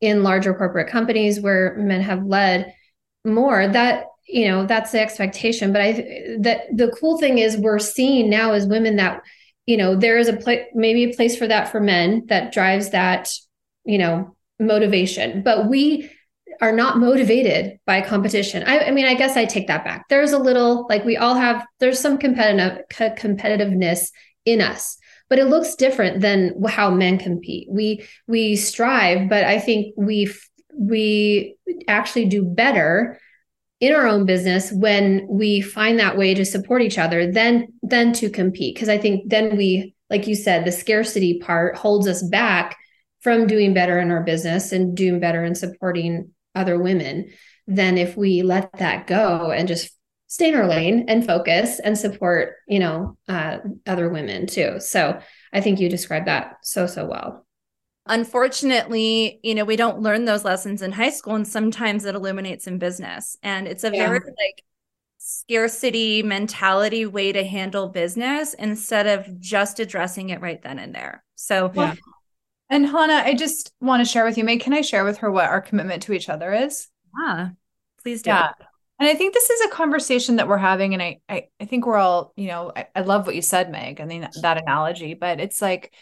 in 0.00 0.22
larger 0.22 0.54
corporate 0.54 0.88
companies 0.88 1.38
where 1.38 1.76
men 1.78 2.00
have 2.00 2.24
led 2.24 2.72
more 3.26 3.66
that 3.68 4.06
you 4.28 4.46
know 4.46 4.66
that's 4.66 4.92
the 4.92 5.00
expectation 5.00 5.72
but 5.72 5.80
i 5.80 5.92
that 6.38 6.62
the 6.72 6.94
cool 7.00 7.18
thing 7.18 7.38
is 7.38 7.56
we're 7.56 7.78
seeing 7.78 8.28
now 8.28 8.52
as 8.52 8.66
women 8.66 8.96
that 8.96 9.22
you 9.66 9.76
know 9.76 9.96
there 9.96 10.18
is 10.18 10.28
a 10.28 10.36
place 10.36 10.66
maybe 10.74 11.04
a 11.04 11.14
place 11.14 11.36
for 11.36 11.46
that 11.46 11.70
for 11.70 11.80
men 11.80 12.24
that 12.26 12.52
drives 12.52 12.90
that 12.90 13.30
you 13.84 13.98
know 13.98 14.36
motivation. 14.58 15.42
But 15.42 15.68
we 15.68 16.10
are 16.62 16.72
not 16.72 16.98
motivated 16.98 17.78
by 17.84 18.00
competition. 18.00 18.62
I, 18.66 18.86
I, 18.86 18.90
mean 18.90 19.04
i 19.04 19.12
guess 19.14 19.36
i 19.36 19.44
take 19.44 19.66
that 19.66 19.84
back. 19.84 20.08
There's 20.08 20.32
a 20.32 20.38
little 20.38 20.86
like 20.88 21.04
we 21.04 21.16
all 21.16 21.34
have 21.34 21.66
there's 21.80 22.00
some 22.00 22.18
competitive 22.18 22.84
competitiveness 22.90 24.10
in 24.44 24.60
us 24.60 24.96
but 25.28 25.40
it 25.40 25.46
looks 25.46 25.74
different 25.74 26.20
than 26.20 26.62
how 26.68 26.88
men 26.90 27.18
compete. 27.18 27.68
We 27.70 28.06
we 28.26 28.56
strive 28.56 29.28
but 29.28 29.44
i 29.44 29.58
think 29.58 29.94
we 29.96 30.32
we 30.78 31.56
actually 31.88 32.26
do 32.26 32.44
better 32.44 33.18
in 33.80 33.94
our 33.94 34.06
own 34.06 34.24
business 34.24 34.72
when 34.72 35.26
we 35.28 35.60
find 35.60 35.98
that 35.98 36.16
way 36.16 36.34
to 36.34 36.44
support 36.44 36.82
each 36.82 36.98
other 36.98 37.30
then 37.30 37.68
then 37.82 38.12
to 38.12 38.30
compete. 38.30 38.74
Because 38.74 38.88
i 38.88 38.98
think 38.98 39.28
then 39.28 39.56
we 39.56 39.94
like 40.10 40.26
you 40.26 40.34
said 40.34 40.64
the 40.64 40.72
scarcity 40.72 41.38
part 41.38 41.76
holds 41.76 42.06
us 42.06 42.22
back 42.22 42.76
from 43.20 43.46
doing 43.46 43.74
better 43.74 43.98
in 43.98 44.10
our 44.10 44.22
business 44.22 44.72
and 44.72 44.96
doing 44.96 45.20
better 45.20 45.44
in 45.44 45.54
supporting 45.54 46.30
other 46.54 46.78
women 46.80 47.30
than 47.66 47.98
if 47.98 48.16
we 48.16 48.42
let 48.42 48.70
that 48.78 49.06
go 49.06 49.50
and 49.50 49.68
just 49.68 49.90
stay 50.28 50.48
in 50.48 50.54
our 50.54 50.66
lane 50.66 51.04
and 51.08 51.26
focus 51.26 51.78
and 51.80 51.98
support 51.98 52.54
you 52.66 52.78
know 52.78 53.16
uh, 53.28 53.58
other 53.86 54.08
women 54.08 54.46
too. 54.46 54.80
So 54.80 55.20
i 55.52 55.60
think 55.60 55.80
you 55.80 55.88
described 55.88 56.28
that 56.28 56.56
so 56.62 56.86
so 56.86 57.06
well 57.06 57.45
unfortunately, 58.06 59.40
you 59.42 59.54
know, 59.54 59.64
we 59.64 59.76
don't 59.76 60.00
learn 60.00 60.24
those 60.24 60.44
lessons 60.44 60.82
in 60.82 60.92
high 60.92 61.10
school 61.10 61.34
and 61.34 61.46
sometimes 61.46 62.04
it 62.04 62.14
illuminates 62.14 62.66
in 62.66 62.78
business. 62.78 63.36
And 63.42 63.66
it's 63.66 63.84
a 63.84 63.90
yeah. 63.92 64.06
very 64.08 64.20
like 64.20 64.62
scarcity 65.18 66.22
mentality 66.22 67.04
way 67.06 67.32
to 67.32 67.44
handle 67.44 67.88
business 67.88 68.54
instead 68.54 69.06
of 69.06 69.40
just 69.40 69.80
addressing 69.80 70.30
it 70.30 70.40
right 70.40 70.62
then 70.62 70.78
and 70.78 70.94
there. 70.94 71.24
So 71.34 71.70
yeah. 71.74 71.94
And 72.68 72.86
Hanna, 72.86 73.22
I 73.24 73.34
just 73.34 73.72
want 73.80 74.04
to 74.04 74.10
share 74.10 74.24
with 74.24 74.36
you, 74.36 74.44
May, 74.44 74.56
can 74.56 74.72
I 74.72 74.80
share 74.80 75.04
with 75.04 75.18
her 75.18 75.30
what 75.30 75.44
our 75.44 75.60
commitment 75.60 76.02
to 76.04 76.12
each 76.12 76.28
other 76.28 76.52
is? 76.52 76.88
Yeah, 77.16 77.50
please 78.02 78.22
do. 78.22 78.30
Yeah. 78.30 78.50
And 78.98 79.08
I 79.08 79.14
think 79.14 79.34
this 79.34 79.50
is 79.50 79.60
a 79.66 79.70
conversation 79.70 80.36
that 80.36 80.48
we're 80.48 80.56
having. 80.56 80.94
And 80.94 81.02
I 81.02 81.20
I, 81.28 81.46
I 81.60 81.64
think 81.66 81.86
we're 81.86 81.98
all, 81.98 82.32
you 82.36 82.48
know, 82.48 82.72
I, 82.74 82.86
I 82.96 83.00
love 83.02 83.26
what 83.26 83.36
you 83.36 83.42
said, 83.42 83.70
Meg. 83.70 84.00
I 84.00 84.04
mean, 84.04 84.28
that 84.42 84.58
analogy, 84.58 85.14
but 85.14 85.38
it's 85.38 85.62
like 85.62 85.92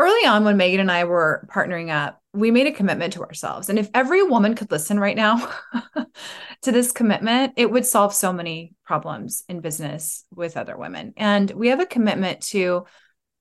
early 0.00 0.26
on 0.26 0.44
when 0.44 0.56
Megan 0.56 0.80
and 0.80 0.90
I 0.90 1.04
were 1.04 1.46
partnering 1.52 1.90
up, 1.90 2.20
we 2.32 2.50
made 2.50 2.66
a 2.66 2.72
commitment 2.72 3.12
to 3.14 3.22
ourselves. 3.22 3.68
And 3.68 3.78
if 3.78 3.90
every 3.92 4.22
woman 4.22 4.54
could 4.54 4.70
listen 4.70 4.98
right 4.98 5.16
now 5.16 5.52
to 6.62 6.72
this 6.72 6.92
commitment, 6.92 7.54
it 7.56 7.70
would 7.70 7.84
solve 7.84 8.14
so 8.14 8.32
many 8.32 8.74
problems 8.84 9.44
in 9.48 9.60
business 9.60 10.24
with 10.34 10.56
other 10.56 10.76
women. 10.76 11.12
And 11.16 11.50
we 11.50 11.68
have 11.68 11.80
a 11.80 11.86
commitment 11.86 12.40
to 12.48 12.86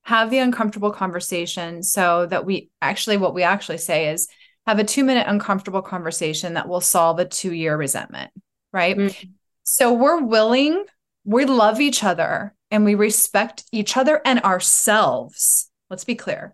have 0.04 0.30
the 0.30 0.40
uncomfortable 0.40 0.92
conversation 0.92 1.84
so 1.84 2.26
that 2.26 2.46
we 2.46 2.70
actually, 2.82 3.18
what 3.18 3.34
we 3.34 3.44
actually 3.44 3.78
say 3.78 4.10
is 4.10 4.28
have 4.66 4.80
a 4.80 4.84
two 4.84 5.04
minute 5.04 5.28
uncomfortable 5.28 5.82
conversation 5.82 6.56
that 6.56 6.68
will 6.68 6.82
solve 6.82 7.20
a 7.20 7.26
two 7.26 7.54
year 7.54 7.78
resentment. 7.78 8.32
Right. 8.74 8.98
Mm-hmm. 8.98 9.30
So 9.64 9.94
we're 9.94 10.22
willing, 10.22 10.84
we 11.24 11.46
love 11.46 11.80
each 11.80 12.04
other 12.04 12.56
and 12.72 12.86
we 12.86 12.96
respect 12.96 13.64
each 13.72 13.98
other 13.98 14.22
and 14.26 14.42
ourselves 14.42 15.69
let's 15.90 16.06
be 16.06 16.16
clear, 16.16 16.54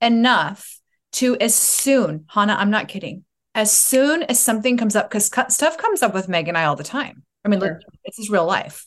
enough 0.00 0.80
to 1.12 1.36
as 1.36 1.54
soon, 1.54 2.26
Hanna, 2.28 2.56
I'm 2.58 2.70
not 2.70 2.88
kidding, 2.88 3.24
as 3.54 3.72
soon 3.72 4.22
as 4.24 4.38
something 4.38 4.76
comes 4.76 4.96
up, 4.96 5.08
because 5.08 5.26
stuff 5.26 5.78
comes 5.78 6.02
up 6.02 6.14
with 6.14 6.28
Meg 6.28 6.48
and 6.48 6.58
I 6.58 6.64
all 6.64 6.76
the 6.76 6.84
time. 6.84 7.22
I 7.44 7.48
mean, 7.48 7.60
sure. 7.60 7.80
this 8.04 8.18
is 8.18 8.28
real 8.28 8.44
life. 8.44 8.86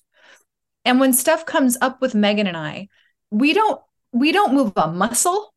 And 0.86 1.00
when 1.00 1.14
stuff 1.14 1.46
comes 1.46 1.78
up 1.82 2.02
with 2.02 2.16
Megan 2.16 2.48
and 2.48 2.58
I, 2.58 2.88
we 3.32 3.54
don't 3.54 3.82
we 4.12 4.32
don't 4.32 4.54
move 4.54 4.74
a 4.76 4.92
muscle. 4.92 5.54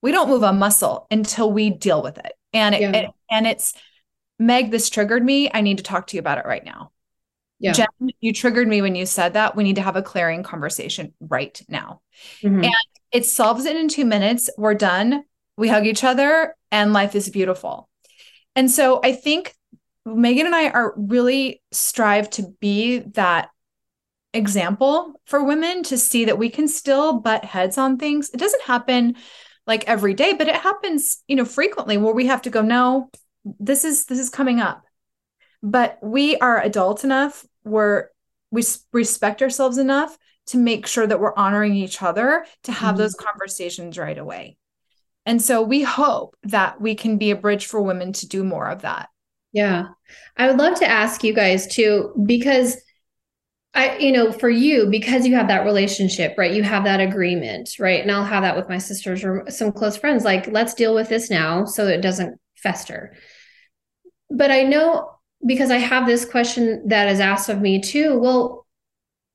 We 0.00 0.10
don't 0.10 0.28
move 0.28 0.42
a 0.42 0.52
muscle 0.52 1.06
until 1.10 1.52
we 1.52 1.70
deal 1.70 2.02
with 2.02 2.18
it. 2.18 2.32
And 2.52 2.74
it, 2.74 2.80
yeah. 2.80 2.92
it, 2.92 3.10
and 3.30 3.46
it's 3.46 3.74
Meg, 4.38 4.70
this 4.70 4.90
triggered 4.90 5.24
me. 5.24 5.50
I 5.52 5.60
need 5.60 5.78
to 5.78 5.84
talk 5.84 6.08
to 6.08 6.16
you 6.16 6.20
about 6.20 6.38
it 6.38 6.46
right 6.46 6.64
now. 6.64 6.90
Yeah. 7.60 7.72
Jen, 7.72 7.86
you 8.20 8.32
triggered 8.32 8.66
me 8.66 8.82
when 8.82 8.96
you 8.96 9.06
said 9.06 9.34
that. 9.34 9.54
We 9.54 9.62
need 9.62 9.76
to 9.76 9.82
have 9.82 9.94
a 9.94 10.02
clearing 10.02 10.42
conversation 10.42 11.14
right 11.20 11.60
now. 11.68 12.00
Mm-hmm. 12.42 12.64
And 12.64 12.74
it 13.12 13.26
solves 13.26 13.64
it 13.64 13.76
in 13.76 13.88
two 13.88 14.04
minutes. 14.04 14.50
We're 14.56 14.74
done. 14.74 15.24
We 15.56 15.68
hug 15.68 15.86
each 15.86 16.02
other 16.02 16.54
and 16.70 16.92
life 16.92 17.14
is 17.14 17.28
beautiful. 17.28 17.88
And 18.56 18.70
so 18.70 19.00
I 19.04 19.12
think 19.12 19.54
Megan 20.04 20.46
and 20.46 20.54
I 20.54 20.70
are 20.70 20.94
really 20.96 21.62
strive 21.70 22.28
to 22.30 22.54
be 22.60 23.00
that 23.14 23.50
example 24.34 25.20
for 25.26 25.44
women 25.44 25.82
to 25.84 25.98
see 25.98 26.24
that 26.24 26.38
we 26.38 26.48
can 26.48 26.66
still 26.66 27.20
butt 27.20 27.44
heads 27.44 27.78
on 27.78 27.98
things. 27.98 28.30
It 28.30 28.38
doesn't 28.38 28.62
happen 28.62 29.16
like 29.66 29.84
every 29.86 30.14
day, 30.14 30.32
but 30.32 30.48
it 30.48 30.56
happens, 30.56 31.22
you 31.28 31.36
know, 31.36 31.44
frequently 31.44 31.98
where 31.98 32.14
we 32.14 32.26
have 32.26 32.42
to 32.42 32.50
go, 32.50 32.62
no, 32.62 33.10
this 33.44 33.84
is 33.84 34.06
this 34.06 34.18
is 34.18 34.30
coming 34.30 34.60
up. 34.60 34.84
But 35.62 35.98
we 36.02 36.36
are 36.38 36.60
adult 36.60 37.04
enough, 37.04 37.44
we're 37.62 38.08
we 38.50 38.62
respect 38.92 39.42
ourselves 39.42 39.78
enough 39.78 40.16
to 40.46 40.56
make 40.56 40.86
sure 40.86 41.06
that 41.06 41.20
we're 41.20 41.36
honoring 41.36 41.74
each 41.74 42.02
other 42.02 42.44
to 42.64 42.72
have 42.72 42.94
mm-hmm. 42.94 42.98
those 43.02 43.14
conversations 43.14 43.98
right 43.98 44.18
away. 44.18 44.56
And 45.24 45.40
so 45.40 45.62
we 45.62 45.82
hope 45.82 46.36
that 46.44 46.80
we 46.80 46.94
can 46.94 47.18
be 47.18 47.30
a 47.30 47.36
bridge 47.36 47.66
for 47.66 47.80
women 47.80 48.12
to 48.14 48.26
do 48.26 48.42
more 48.42 48.68
of 48.68 48.82
that. 48.82 49.08
Yeah. 49.52 49.88
I 50.36 50.48
would 50.48 50.58
love 50.58 50.78
to 50.80 50.88
ask 50.88 51.22
you 51.22 51.32
guys 51.32 51.66
too, 51.66 52.12
because 52.26 52.76
I, 53.74 53.96
you 53.98 54.12
know, 54.12 54.32
for 54.32 54.50
you, 54.50 54.88
because 54.90 55.26
you 55.26 55.34
have 55.36 55.48
that 55.48 55.64
relationship, 55.64 56.34
right? 56.36 56.52
You 56.52 56.62
have 56.62 56.84
that 56.84 57.00
agreement, 57.00 57.70
right? 57.78 58.02
And 58.02 58.10
I'll 58.10 58.24
have 58.24 58.42
that 58.42 58.56
with 58.56 58.68
my 58.68 58.78
sisters 58.78 59.24
or 59.24 59.44
some 59.48 59.72
close 59.72 59.96
friends. 59.96 60.24
Like, 60.24 60.48
let's 60.48 60.74
deal 60.74 60.94
with 60.94 61.08
this 61.08 61.30
now 61.30 61.64
so 61.64 61.86
it 61.86 62.02
doesn't 62.02 62.38
fester. 62.56 63.14
But 64.28 64.50
I 64.50 64.64
know 64.64 65.10
because 65.46 65.70
I 65.70 65.78
have 65.78 66.06
this 66.06 66.24
question 66.24 66.88
that 66.88 67.08
is 67.08 67.20
asked 67.20 67.48
of 67.48 67.60
me 67.60 67.80
too. 67.80 68.18
Well, 68.18 68.61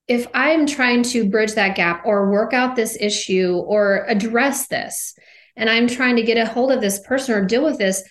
if 0.08 0.28
I'm 0.34 0.66
trying 0.66 1.04
to 1.04 1.30
bridge 1.30 1.54
that 1.54 1.76
gap 1.76 2.04
or 2.06 2.32
work 2.32 2.54
out 2.54 2.76
this 2.76 2.98
issue 3.00 3.56
or 3.56 4.06
address 4.08 4.68
this, 4.68 5.16
and 5.56 5.70
I'm 5.70 5.88
trying 5.88 6.16
to 6.16 6.24
get 6.24 6.38
a 6.38 6.46
hold 6.46 6.72
of 6.72 6.82
this 6.82 7.00
person 7.00 7.36
or 7.36 7.46
deal 7.46 7.64
with 7.64 7.78
this, 7.78 8.04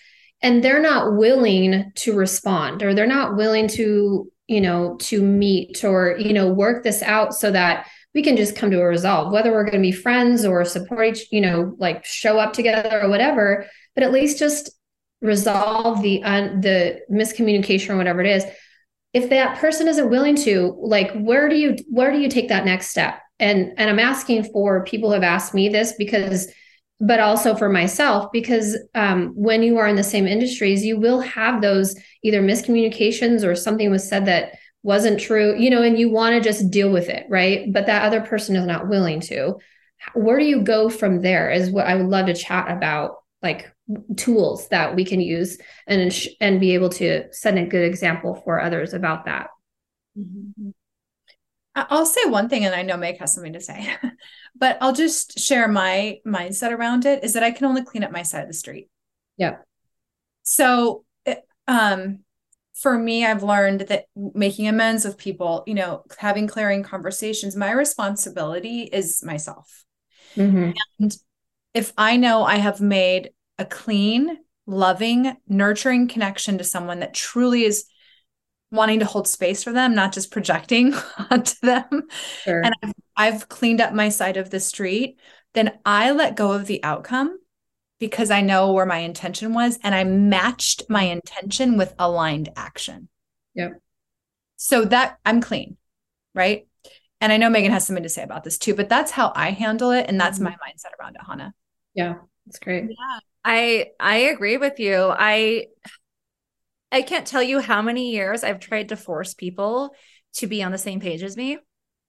and 0.42 0.62
they're 0.62 0.82
not 0.82 1.16
willing 1.16 1.92
to 1.96 2.14
respond 2.14 2.82
or 2.82 2.92
they're 2.92 3.06
not 3.06 3.36
willing 3.36 3.68
to, 3.68 4.30
you 4.46 4.60
know, 4.60 4.96
to 5.00 5.22
meet 5.22 5.82
or, 5.84 6.16
you 6.18 6.34
know, 6.34 6.52
work 6.52 6.82
this 6.82 7.02
out 7.02 7.34
so 7.34 7.50
that 7.50 7.86
we 8.14 8.22
can 8.22 8.36
just 8.36 8.56
come 8.56 8.70
to 8.70 8.80
a 8.80 8.84
resolve, 8.84 9.32
whether 9.32 9.52
we're 9.52 9.64
going 9.64 9.74
to 9.74 9.80
be 9.80 9.92
friends 9.92 10.44
or 10.44 10.64
support 10.64 11.06
each, 11.06 11.32
you 11.32 11.40
know, 11.40 11.74
like 11.78 12.04
show 12.04 12.38
up 12.38 12.52
together 12.52 13.02
or 13.02 13.08
whatever, 13.08 13.66
but 13.94 14.04
at 14.04 14.12
least 14.12 14.38
just 14.38 14.70
resolve 15.22 16.02
the 16.02 16.22
un- 16.24 16.60
the 16.60 17.00
miscommunication 17.10 17.90
or 17.90 17.96
whatever 17.96 18.20
it 18.20 18.26
is 18.26 18.44
if 19.16 19.30
that 19.30 19.58
person 19.58 19.88
isn't 19.88 20.10
willing 20.10 20.36
to 20.36 20.76
like 20.78 21.10
where 21.14 21.48
do 21.48 21.56
you 21.56 21.74
where 21.88 22.12
do 22.12 22.18
you 22.18 22.28
take 22.28 22.50
that 22.50 22.66
next 22.66 22.88
step? 22.88 23.18
And 23.40 23.72
and 23.78 23.88
i'm 23.88 23.98
asking 23.98 24.44
for 24.44 24.84
people 24.84 25.10
have 25.10 25.22
asked 25.22 25.54
me 25.54 25.70
this 25.70 25.94
because 25.98 26.52
but 27.00 27.20
also 27.20 27.54
for 27.54 27.68
myself 27.68 28.30
because 28.32 28.78
um, 28.94 29.32
when 29.34 29.62
you 29.62 29.76
are 29.76 29.86
in 29.86 29.96
the 29.96 30.02
same 30.02 30.26
industries 30.26 30.84
you 30.84 30.98
will 30.98 31.20
have 31.20 31.60
those 31.60 31.94
either 32.22 32.42
miscommunications 32.42 33.42
or 33.46 33.54
something 33.54 33.90
was 33.90 34.06
said 34.06 34.26
that 34.26 34.52
wasn't 34.82 35.18
true 35.18 35.54
you 35.58 35.70
know 35.70 35.82
and 35.82 35.98
you 35.98 36.10
want 36.10 36.34
to 36.34 36.46
just 36.46 36.70
deal 36.70 36.90
with 36.90 37.08
it 37.08 37.24
right? 37.30 37.72
But 37.72 37.86
that 37.86 38.04
other 38.04 38.20
person 38.20 38.54
is 38.54 38.66
not 38.66 38.88
willing 38.88 39.20
to. 39.32 39.56
Where 40.14 40.38
do 40.38 40.44
you 40.44 40.62
go 40.62 40.90
from 40.90 41.22
there 41.22 41.50
is 41.50 41.70
what 41.70 41.86
i 41.86 41.94
would 41.94 42.06
love 42.06 42.26
to 42.26 42.34
chat 42.34 42.70
about 42.70 43.16
like 43.46 43.72
tools 44.16 44.68
that 44.68 44.96
we 44.96 45.04
can 45.04 45.20
use 45.20 45.58
and 45.86 46.12
and 46.40 46.60
be 46.60 46.74
able 46.74 46.88
to 46.88 47.32
set 47.32 47.56
a 47.56 47.64
good 47.64 47.84
example 47.84 48.34
for 48.44 48.60
others 48.60 48.92
about 48.92 49.26
that. 49.26 49.48
Mm-hmm. 50.18 50.70
I'll 51.76 52.06
say 52.06 52.24
one 52.24 52.48
thing, 52.48 52.64
and 52.64 52.74
I 52.74 52.82
know 52.82 52.96
Meg 52.96 53.18
has 53.18 53.34
something 53.34 53.52
to 53.52 53.60
say, 53.60 53.94
but 54.56 54.78
I'll 54.80 54.94
just 54.94 55.38
share 55.38 55.68
my 55.68 56.20
mindset 56.26 56.72
around 56.72 57.04
it 57.04 57.22
is 57.22 57.34
that 57.34 57.42
I 57.42 57.50
can 57.50 57.66
only 57.66 57.84
clean 57.84 58.02
up 58.02 58.10
my 58.10 58.22
side 58.22 58.42
of 58.42 58.48
the 58.48 58.54
street. 58.54 58.88
Yeah. 59.36 59.56
So, 60.42 61.04
um, 61.68 62.20
for 62.74 62.98
me, 62.98 63.26
I've 63.26 63.42
learned 63.42 63.82
that 63.82 64.06
making 64.16 64.68
amends 64.68 65.04
with 65.04 65.18
people, 65.18 65.64
you 65.66 65.74
know, 65.74 66.04
having 66.18 66.46
clearing 66.46 66.82
conversations, 66.82 67.56
my 67.56 67.72
responsibility 67.72 68.82
is 68.82 69.22
myself. 69.22 69.84
Mm-hmm. 70.34 70.72
And 71.00 71.16
if 71.74 71.92
I 71.98 72.16
know 72.16 72.42
I 72.42 72.56
have 72.56 72.80
made 72.80 73.30
a 73.58 73.64
clean, 73.64 74.38
loving, 74.66 75.36
nurturing 75.48 76.08
connection 76.08 76.58
to 76.58 76.64
someone 76.64 77.00
that 77.00 77.14
truly 77.14 77.64
is 77.64 77.86
wanting 78.70 78.98
to 78.98 79.04
hold 79.06 79.28
space 79.28 79.62
for 79.62 79.72
them, 79.72 79.94
not 79.94 80.12
just 80.12 80.30
projecting 80.30 80.94
onto 81.30 81.54
them. 81.62 82.02
Sure. 82.42 82.62
And 82.64 82.74
I've, 82.82 82.92
I've 83.16 83.48
cleaned 83.48 83.80
up 83.80 83.92
my 83.92 84.08
side 84.08 84.36
of 84.36 84.50
the 84.50 84.60
street, 84.60 85.18
then 85.54 85.78
I 85.84 86.10
let 86.12 86.36
go 86.36 86.52
of 86.52 86.66
the 86.66 86.82
outcome 86.82 87.38
because 87.98 88.30
I 88.30 88.42
know 88.42 88.72
where 88.72 88.86
my 88.86 88.98
intention 88.98 89.54
was 89.54 89.78
and 89.82 89.94
I 89.94 90.04
matched 90.04 90.82
my 90.88 91.04
intention 91.04 91.78
with 91.78 91.94
aligned 91.98 92.50
action. 92.56 93.08
Yep. 93.54 93.80
So 94.56 94.84
that 94.86 95.18
I'm 95.24 95.40
clean, 95.40 95.76
right? 96.34 96.66
And 97.20 97.32
I 97.32 97.38
know 97.38 97.48
Megan 97.48 97.72
has 97.72 97.86
something 97.86 98.02
to 98.02 98.08
say 98.08 98.22
about 98.22 98.44
this 98.44 98.58
too, 98.58 98.74
but 98.74 98.88
that's 98.88 99.10
how 99.10 99.32
I 99.34 99.50
handle 99.50 99.90
it. 99.90 100.06
And 100.08 100.20
that's 100.20 100.38
mm-hmm. 100.38 100.44
my 100.44 100.50
mindset 100.52 100.98
around 101.00 101.14
it, 101.14 101.22
Hanna. 101.26 101.54
Yeah, 101.94 102.16
that's 102.44 102.58
great. 102.58 102.84
Yeah. 102.84 103.18
I 103.46 103.92
I 104.00 104.16
agree 104.16 104.56
with 104.56 104.80
you. 104.80 105.12
I 105.16 105.68
I 106.90 107.02
can't 107.02 107.26
tell 107.26 107.42
you 107.42 107.60
how 107.60 107.80
many 107.80 108.10
years 108.10 108.42
I've 108.42 108.58
tried 108.58 108.88
to 108.88 108.96
force 108.96 109.34
people 109.34 109.94
to 110.34 110.48
be 110.48 110.64
on 110.64 110.72
the 110.72 110.78
same 110.78 110.98
page 110.98 111.22
as 111.22 111.36
me. 111.36 111.58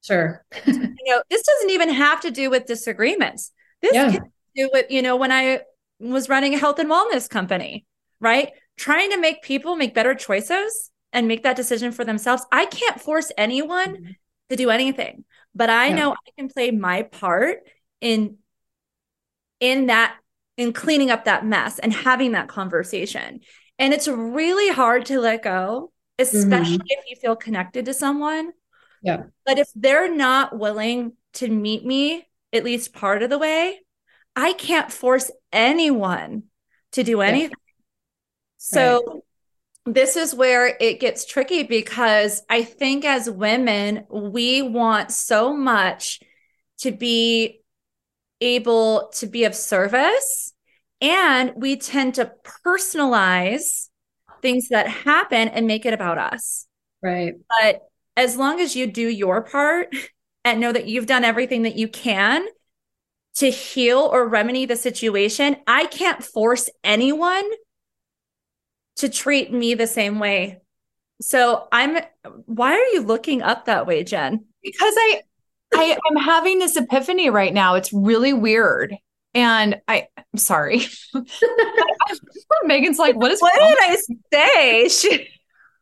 Sure. 0.04 0.44
you 0.66 0.96
know, 1.06 1.22
this 1.30 1.44
doesn't 1.44 1.70
even 1.70 1.90
have 1.90 2.22
to 2.22 2.32
do 2.32 2.50
with 2.50 2.66
disagreements. 2.66 3.52
This 3.82 3.94
yeah. 3.94 4.12
can 4.12 4.32
do 4.56 4.70
with, 4.74 4.88
you 4.90 5.04
know, 5.04 5.16
when 5.16 5.32
I 5.32 5.62
was 6.00 6.28
running 6.28 6.56
a 6.56 6.58
health 6.58 6.80
and 6.80 6.90
wellness 6.90 7.30
company, 7.30 7.86
right? 8.20 8.52
Trying 8.76 9.12
to 9.12 9.20
make 9.20 9.44
people 9.44 9.76
make 9.76 9.94
better 9.94 10.16
choices 10.16 10.92
and 11.14 11.28
make 11.28 11.44
that 11.44 11.56
decision 11.56 11.92
for 11.92 12.04
themselves. 12.04 12.46
I 12.52 12.66
can't 12.66 13.00
force 13.00 13.32
anyone 13.38 13.96
mm-hmm. 13.96 14.12
to 14.50 14.56
do 14.56 14.72
anything, 14.72 15.24
but 15.54 15.70
I 15.70 15.88
yeah. 15.88 15.96
know 15.96 16.12
I 16.14 16.32
can 16.36 16.50
play 16.50 16.72
my 16.72 17.04
part 17.04 17.60
in 18.02 18.38
in 19.60 19.88
that 19.88 20.18
in 20.58 20.74
cleaning 20.74 21.12
up 21.12 21.26
that 21.26 21.46
mess 21.46 21.80
and 21.80 21.94
having 21.94 22.34
that 22.34 22.48
conversation. 22.48 23.40
And 23.80 23.94
it's 23.94 24.08
really 24.08 24.74
hard 24.74 25.06
to 25.08 25.20
let 25.20 25.44
go, 25.44 25.92
especially 26.18 26.78
mm-hmm. 26.78 26.88
if 26.88 27.10
you 27.10 27.16
feel 27.16 27.36
connected 27.36 27.86
to 27.86 27.94
someone. 27.94 28.52
Yeah. 29.04 29.24
But 29.46 29.60
if 29.60 29.70
they're 29.76 30.14
not 30.14 30.58
willing 30.58 31.14
to 31.34 31.48
meet 31.48 31.86
me 31.86 32.28
at 32.52 32.64
least 32.64 32.94
part 32.94 33.22
of 33.22 33.30
the 33.30 33.38
way, 33.38 33.80
I 34.36 34.54
can't 34.54 34.92
force 34.92 35.30
anyone 35.54 36.44
to 36.94 37.04
do 37.04 37.22
anything. 37.22 37.52
Yeah. 37.52 37.56
So 38.58 39.04
right 39.06 39.22
this 39.88 40.18
is 40.18 40.36
where 40.36 40.76
it 40.82 41.00
gets 41.00 41.26
tricky 41.26 41.64
because 41.64 42.44
I 42.50 42.64
think 42.64 43.06
as 43.06 43.30
women, 43.30 44.06
we 44.10 44.62
want 44.62 45.12
so 45.12 45.56
much 45.56 46.20
to 46.80 46.92
be 46.92 47.62
able 48.42 49.10
to 49.16 49.28
be 49.28 49.44
of 49.44 49.56
service. 49.56 50.54
And 51.02 51.54
we 51.56 51.78
tend 51.78 52.16
to 52.16 52.32
personalize 52.66 53.90
things 54.42 54.70
that 54.70 54.88
happen 54.88 55.48
and 55.50 55.68
make 55.68 55.86
it 55.86 55.94
about 55.94 56.18
us. 56.18 56.68
Right. 57.02 57.36
But 57.62 57.82
as 58.16 58.36
long 58.36 58.60
as 58.60 58.76
you 58.76 58.88
do 58.88 59.08
your 59.08 59.42
part 59.44 59.96
and 60.44 60.60
know 60.60 60.72
that 60.72 60.88
you've 60.88 61.06
done 61.06 61.24
everything 61.24 61.64
that 61.64 61.76
you 61.76 61.88
can 61.88 62.46
to 63.36 63.52
heal 63.52 64.00
or 64.00 64.28
remedy 64.28 64.66
the 64.66 64.76
situation, 64.76 65.58
I 65.68 65.86
can't 65.86 66.24
force 66.24 66.70
anyone 66.84 67.44
to 68.98 69.10
treat 69.10 69.54
me 69.54 69.76
the 69.76 69.88
same 69.88 70.20
way. 70.20 70.62
So 71.22 71.68
I'm 71.72 72.00
why 72.46 72.74
are 72.74 72.94
you 72.94 73.02
looking 73.02 73.42
up 73.42 73.66
that 73.66 73.88
way, 73.88 74.04
Jen? 74.04 74.46
Because 74.64 74.94
I 74.98 75.22
I 75.74 75.98
am 76.10 76.16
having 76.18 76.60
this 76.60 76.76
epiphany 76.76 77.30
right 77.30 77.54
now. 77.54 77.76
It's 77.76 77.92
really 77.92 78.34
weird. 78.34 78.96
And 79.34 79.82
I 79.88 80.08
I'm 80.18 80.40
sorry. 80.40 80.82
Megan's 82.64 82.98
like, 83.00 83.16
what 83.16 83.32
is 83.32 83.42
what 83.42 83.54
did 83.54 83.78
I 83.80 83.98
say? 84.34 84.90
She 84.90 85.30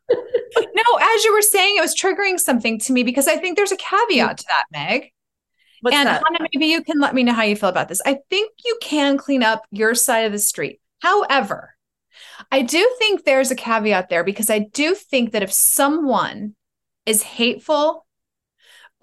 no, 0.10 0.84
as 1.02 1.24
you 1.24 1.34
were 1.34 1.42
saying, 1.42 1.78
it 1.78 1.82
was 1.82 1.96
triggering 1.96 2.40
something 2.40 2.80
to 2.80 2.94
me 2.94 3.04
because 3.04 3.28
I 3.28 3.38
think 3.38 3.58
there's 3.58 3.72
a 3.72 3.78
caveat 3.78 4.38
to 4.38 4.46
that, 4.48 4.66
Meg. 4.72 5.12
What's 5.82 5.96
and 5.96 6.08
that? 6.08 6.22
Hanna, 6.26 6.48
maybe 6.54 6.68
you 6.68 6.84
can 6.84 7.00
let 7.00 7.14
me 7.14 7.24
know 7.24 7.34
how 7.34 7.44
you 7.44 7.56
feel 7.56 7.70
about 7.70 7.90
this. 7.90 8.02
I 8.06 8.20
think 8.30 8.52
you 8.64 8.78
can 8.82 9.18
clean 9.18 9.44
up 9.44 9.64
your 9.72 9.96
side 9.96 10.26
of 10.26 10.32
the 10.32 10.40
street. 10.40 10.80
However, 11.02 11.76
I 12.52 12.62
do 12.62 12.96
think 13.00 13.24
there's 13.24 13.52
a 13.52 13.56
caveat 13.56 14.10
there 14.10 14.24
because 14.24 14.50
I 14.50 14.60
do 14.60 14.96
think 14.96 15.32
that 15.32 15.44
if 15.44 15.52
someone 15.52 16.56
is 17.06 17.24
hateful 17.24 18.05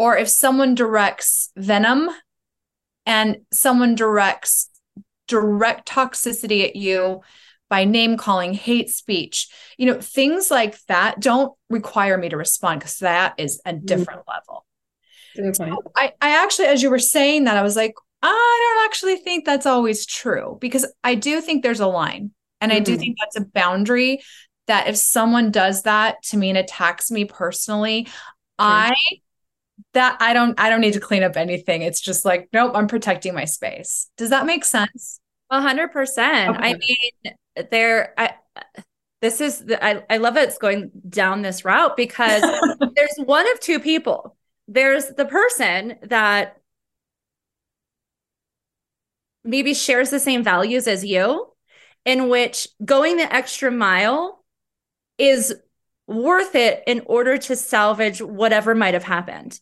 or 0.02 0.16
if 0.16 0.28
someone 0.28 0.74
directs 0.74 1.52
venom 1.56 2.10
and 3.06 3.36
someone 3.52 3.94
directs 3.94 4.68
direct 5.28 5.88
toxicity 5.88 6.64
at 6.64 6.74
you 6.74 7.20
by 7.70 7.84
name 7.84 8.16
calling, 8.16 8.52
hate 8.52 8.90
speech, 8.90 9.46
you 9.78 9.86
know, 9.86 10.00
things 10.00 10.50
like 10.50 10.76
that 10.86 11.20
don't 11.20 11.56
require 11.70 12.18
me 12.18 12.28
to 12.28 12.36
respond 12.36 12.80
because 12.80 12.98
that 12.98 13.34
is 13.38 13.62
a 13.64 13.72
mm-hmm. 13.72 13.86
different 13.86 14.22
mm-hmm. 14.26 15.44
level. 15.44 15.54
So 15.54 15.92
I, 15.96 16.14
I 16.20 16.42
actually, 16.42 16.66
as 16.66 16.82
you 16.82 16.90
were 16.90 16.98
saying 16.98 17.44
that, 17.44 17.56
I 17.56 17.62
was 17.62 17.76
like, 17.76 17.94
I 18.22 18.74
don't 18.74 18.84
actually 18.86 19.18
think 19.18 19.44
that's 19.44 19.66
always 19.66 20.04
true 20.04 20.58
because 20.60 20.84
I 21.04 21.14
do 21.14 21.40
think 21.40 21.62
there's 21.62 21.78
a 21.78 21.86
line. 21.86 22.32
And 22.60 22.72
mm-hmm. 22.72 22.76
I 22.76 22.80
do 22.80 22.92
mm-hmm. 22.94 23.00
think 23.00 23.18
that's 23.20 23.36
a 23.36 23.48
boundary 23.54 24.20
that 24.66 24.88
if 24.88 24.96
someone 24.96 25.52
does 25.52 25.84
that 25.84 26.24
to 26.24 26.36
me 26.36 26.48
and 26.48 26.58
attacks 26.58 27.08
me 27.12 27.24
personally, 27.24 28.08
I 28.58 28.94
that 29.94 30.16
I 30.20 30.32
don't 30.32 30.58
I 30.58 30.70
don't 30.70 30.80
need 30.80 30.94
to 30.94 31.00
clean 31.00 31.22
up 31.22 31.36
anything. 31.36 31.82
It's 31.82 32.00
just 32.00 32.24
like, 32.24 32.48
nope, 32.52 32.72
I'm 32.74 32.86
protecting 32.86 33.34
my 33.34 33.44
space. 33.44 34.08
Does 34.16 34.30
that 34.30 34.46
make 34.46 34.64
sense? 34.64 35.20
A 35.50 35.60
hundred 35.60 35.92
percent. 35.92 36.56
I 36.58 36.74
mean, 36.74 37.34
there 37.70 38.14
I 38.18 38.34
this 39.20 39.40
is 39.40 39.64
the, 39.64 39.82
I, 39.84 40.02
I 40.10 40.16
love 40.16 40.36
it's 40.36 40.58
going 40.58 40.90
down 41.08 41.42
this 41.42 41.64
route 41.64 41.96
because 41.96 42.42
there's 42.96 43.16
one 43.24 43.50
of 43.52 43.60
two 43.60 43.78
people. 43.78 44.36
There's 44.66 45.06
the 45.06 45.26
person 45.26 45.96
that 46.02 46.56
maybe 49.44 49.74
shares 49.74 50.10
the 50.10 50.18
same 50.18 50.42
values 50.42 50.86
as 50.86 51.04
you 51.04 51.48
in 52.04 52.28
which 52.28 52.68
going 52.84 53.16
the 53.16 53.32
extra 53.32 53.70
mile 53.70 54.44
is 55.18 55.54
worth 56.06 56.54
it 56.54 56.82
in 56.86 57.02
order 57.06 57.38
to 57.38 57.56
salvage 57.56 58.20
whatever 58.20 58.74
might 58.74 58.94
have 58.94 59.04
happened. 59.04 59.60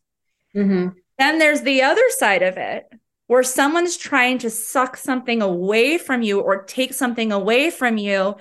Mm-hmm. 0.57 0.89
Then 1.19 1.39
there's 1.39 1.63
the 1.63 1.83
other 1.83 2.03
side 2.11 2.43
of 2.43 2.57
it 2.57 2.87
where 3.27 3.43
someone's 3.43 3.97
trying 3.97 4.39
to 4.39 4.51
suck 4.51 4.97
something 4.97 5.41
away 5.43 5.99
from 5.99 6.23
you 6.23 6.41
or 6.41 6.65
take 6.65 6.93
something 6.93 7.31
away 7.31 7.71
from 7.71 7.97
you. 7.97 8.35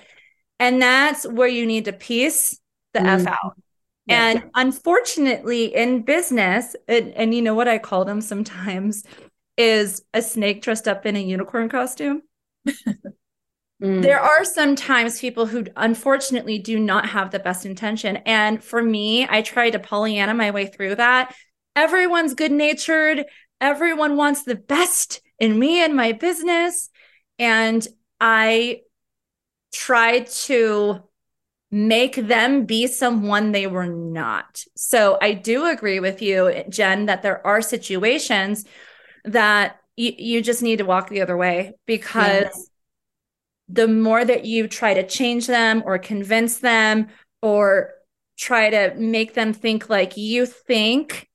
And 0.60 0.82
that's 0.82 1.28
where 1.28 1.48
you 1.48 1.66
need 1.66 1.86
to 1.86 1.94
peace 1.94 2.60
the 2.94 3.00
mm-hmm. 3.00 3.28
F 3.28 3.28
out. 3.28 3.56
And 4.08 4.50
unfortunately, 4.56 5.66
in 5.76 6.02
business, 6.02 6.76
and, 6.88 7.14
and 7.14 7.36
you 7.36 7.44
know 7.44 7.54
what 7.54 7.68
I 7.68 7.78
call 7.78 8.06
them 8.06 8.22
sometimes 8.22 9.04
is 9.56 10.02
a 10.16 10.22
snake 10.24 10.64
dressed 10.64 10.88
up 10.88 11.06
in 11.06 11.16
a 11.16 11.20
unicorn 11.20 11.70
costume. 11.70 12.24
Mm. 13.82 14.02
There 14.02 14.20
are 14.20 14.44
sometimes 14.44 15.22
people 15.22 15.46
who 15.46 15.66
unfortunately 15.78 16.58
do 16.60 16.80
not 16.80 17.08
have 17.10 17.32
the 17.32 17.40
best 17.40 17.66
intention. 17.66 18.18
And 18.26 18.62
for 18.64 18.84
me, 18.84 19.26
I 19.30 19.42
try 19.42 19.70
to 19.70 19.80
Pollyanna 19.80 20.34
my 20.34 20.52
way 20.52 20.66
through 20.66 20.96
that. 20.96 21.34
Everyone's 21.80 22.34
good 22.34 22.52
natured, 22.52 23.26
everyone 23.62 24.18
wants 24.18 24.44
the 24.44 24.56
best 24.56 25.22
in 25.40 25.58
me 25.58 25.82
and 25.82 25.96
my 25.96 26.12
business. 26.12 26.90
And 27.38 27.88
I 28.20 28.82
try 29.72 30.20
to 30.20 31.02
make 31.72 32.16
them 32.16 32.66
be 32.66 32.86
someone 32.86 33.54
they 33.54 33.66
were 33.66 33.88
not. 33.88 34.66
So 34.76 35.18
I 35.22 35.32
do 35.34 35.68
agree 35.68 36.02
with 36.02 36.22
you, 36.22 36.66
Jen, 36.68 37.06
that 37.06 37.22
there 37.22 37.46
are 37.48 37.62
situations 37.62 38.66
that 39.24 39.78
y- 39.98 40.16
you 40.18 40.42
just 40.42 40.62
need 40.62 40.80
to 40.80 40.86
walk 40.86 41.10
the 41.10 41.22
other 41.22 41.38
way 41.38 41.76
because 41.86 42.70
the 43.70 43.88
more 43.88 44.26
that 44.26 44.44
you 44.44 44.68
try 44.68 44.96
to 44.96 45.08
change 45.08 45.48
them 45.48 45.82
or 45.86 45.98
convince 45.98 46.58
them 46.58 47.08
or 47.42 47.92
try 48.38 48.70
to 48.70 48.96
make 48.96 49.34
them 49.34 49.54
think 49.54 49.90
like 49.90 50.18
you 50.18 50.46
think, 50.46 51.29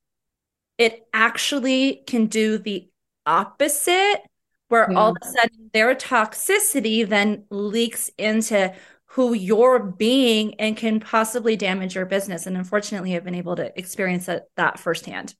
it 0.77 1.07
actually 1.13 2.03
can 2.07 2.27
do 2.27 2.57
the 2.57 2.89
opposite, 3.25 4.21
where 4.67 4.87
yeah. 4.91 4.97
all 4.97 5.11
of 5.11 5.17
a 5.21 5.25
sudden 5.25 5.69
their 5.73 5.95
toxicity 5.95 7.07
then 7.07 7.45
leaks 7.49 8.09
into 8.17 8.73
who 9.05 9.33
you're 9.33 9.79
being 9.79 10.55
and 10.59 10.75
can 10.75 10.99
possibly 10.99 11.55
damage 11.55 11.95
your 11.95 12.05
business. 12.05 12.47
And 12.47 12.57
unfortunately, 12.57 13.15
I've 13.15 13.23
been 13.23 13.35
able 13.35 13.55
to 13.55 13.71
experience 13.79 14.25
that, 14.25 14.43
that 14.57 14.79
firsthand. 14.79 15.35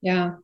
Yeah. 0.00 0.36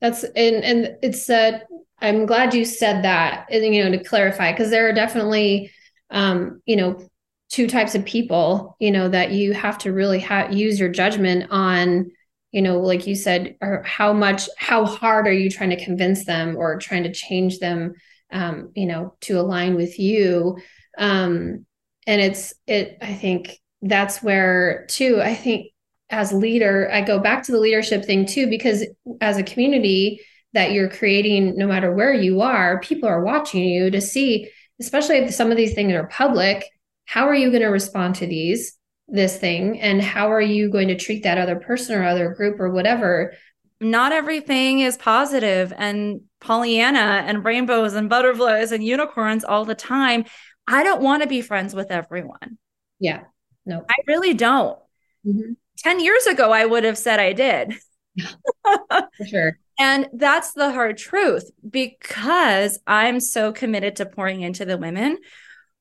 That's 0.00 0.24
and 0.24 0.62
and 0.62 0.96
it's 1.02 1.30
uh 1.30 1.60
I'm 1.98 2.26
glad 2.26 2.52
you 2.52 2.66
said 2.66 3.04
that, 3.04 3.46
you 3.50 3.82
know, 3.82 3.90
to 3.96 4.04
clarify, 4.04 4.52
because 4.52 4.68
there 4.68 4.86
are 4.86 4.92
definitely, 4.92 5.72
um, 6.10 6.60
you 6.66 6.76
know, 6.76 7.08
two 7.48 7.66
types 7.66 7.94
of 7.94 8.04
people, 8.04 8.76
you 8.78 8.90
know, 8.90 9.08
that 9.08 9.30
you 9.30 9.54
have 9.54 9.78
to 9.78 9.92
really 9.94 10.20
ha- 10.20 10.48
use 10.50 10.78
your 10.78 10.90
judgment 10.90 11.50
on, 11.50 12.10
you 12.56 12.62
know, 12.62 12.80
like 12.80 13.06
you 13.06 13.14
said, 13.14 13.54
or 13.60 13.82
how 13.82 14.14
much, 14.14 14.48
how 14.56 14.86
hard 14.86 15.28
are 15.28 15.32
you 15.32 15.50
trying 15.50 15.68
to 15.68 15.84
convince 15.84 16.24
them 16.24 16.56
or 16.56 16.78
trying 16.78 17.02
to 17.02 17.12
change 17.12 17.58
them, 17.58 17.92
um, 18.32 18.72
you 18.74 18.86
know, 18.86 19.14
to 19.20 19.38
align 19.38 19.74
with 19.74 19.98
you. 19.98 20.56
Um, 20.96 21.66
and 22.06 22.22
it's, 22.22 22.54
it, 22.66 22.96
I 23.02 23.12
think 23.12 23.58
that's 23.82 24.22
where, 24.22 24.86
too, 24.88 25.20
I 25.20 25.34
think 25.34 25.66
as 26.08 26.32
leader, 26.32 26.88
I 26.90 27.02
go 27.02 27.18
back 27.18 27.42
to 27.42 27.52
the 27.52 27.60
leadership 27.60 28.06
thing 28.06 28.24
too, 28.24 28.46
because 28.46 28.86
as 29.20 29.36
a 29.36 29.42
community, 29.42 30.22
that 30.54 30.72
you're 30.72 30.88
creating 30.88 31.58
no 31.58 31.66
matter 31.66 31.92
where 31.92 32.14
you 32.14 32.40
are 32.40 32.80
people 32.80 33.06
are 33.06 33.22
watching 33.22 33.62
you 33.62 33.90
to 33.90 34.00
see 34.00 34.50
especially 34.80 35.16
if 35.16 35.34
some 35.34 35.50
of 35.50 35.56
these 35.58 35.74
things 35.74 35.92
are 35.92 36.06
public 36.06 36.64
how 37.04 37.28
are 37.28 37.34
you 37.34 37.50
going 37.50 37.60
to 37.60 37.68
respond 37.68 38.14
to 38.14 38.26
these 38.26 38.78
this 39.08 39.38
thing 39.38 39.80
and 39.80 40.02
how 40.02 40.30
are 40.30 40.40
you 40.40 40.70
going 40.70 40.88
to 40.88 40.96
treat 40.96 41.22
that 41.22 41.38
other 41.38 41.56
person 41.56 41.96
or 41.96 42.04
other 42.04 42.30
group 42.30 42.58
or 42.58 42.70
whatever? 42.70 43.34
Not 43.80 44.12
everything 44.12 44.80
is 44.80 44.96
positive 44.96 45.72
and 45.76 46.22
pollyanna 46.40 47.24
and 47.26 47.44
rainbows 47.44 47.94
and 47.94 48.08
butterflies 48.08 48.72
and 48.72 48.82
unicorns 48.82 49.44
all 49.44 49.64
the 49.64 49.74
time. 49.74 50.24
I 50.66 50.82
don't 50.82 51.02
want 51.02 51.22
to 51.22 51.28
be 51.28 51.42
friends 51.42 51.74
with 51.74 51.90
everyone. 51.90 52.58
Yeah 52.98 53.24
no. 53.66 53.84
I 53.88 53.96
really 54.06 54.32
don't. 54.32 54.78
Mm-hmm. 55.26 55.52
10 55.78 56.00
years 56.00 56.24
ago 56.26 56.52
i 56.52 56.64
would 56.64 56.84
have 56.84 56.96
said 56.96 57.20
i 57.20 57.32
did. 57.34 57.74
For 58.64 59.26
sure. 59.26 59.58
And 59.78 60.08
that's 60.14 60.54
the 60.54 60.72
hard 60.72 60.96
truth 60.96 61.50
because 61.68 62.78
I'm 62.86 63.20
so 63.20 63.52
committed 63.52 63.96
to 63.96 64.06
pouring 64.06 64.40
into 64.40 64.64
the 64.64 64.78
women 64.78 65.18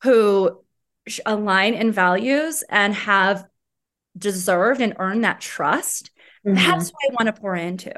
who 0.02 0.62
align 1.26 1.74
in 1.74 1.92
values 1.92 2.64
and 2.70 2.94
have 2.94 3.46
deserved 4.18 4.82
and 4.82 4.96
earned 4.98 5.24
that 5.24 5.42
trust. 5.42 6.12
Mm-hmm. 6.46 6.56
That's 6.56 6.90
what 6.90 7.12
I 7.12 7.14
want 7.14 7.36
to 7.36 7.42
pour 7.42 7.56
into. 7.56 7.94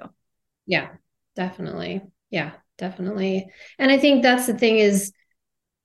Yeah, 0.66 0.90
definitely. 1.36 2.02
Yeah, 2.30 2.52
definitely. 2.78 3.48
And 3.80 3.92
I 3.92 3.98
think 3.98 4.24
that's 4.24 4.48
the 4.48 4.58
thing 4.58 4.80
is 4.80 5.12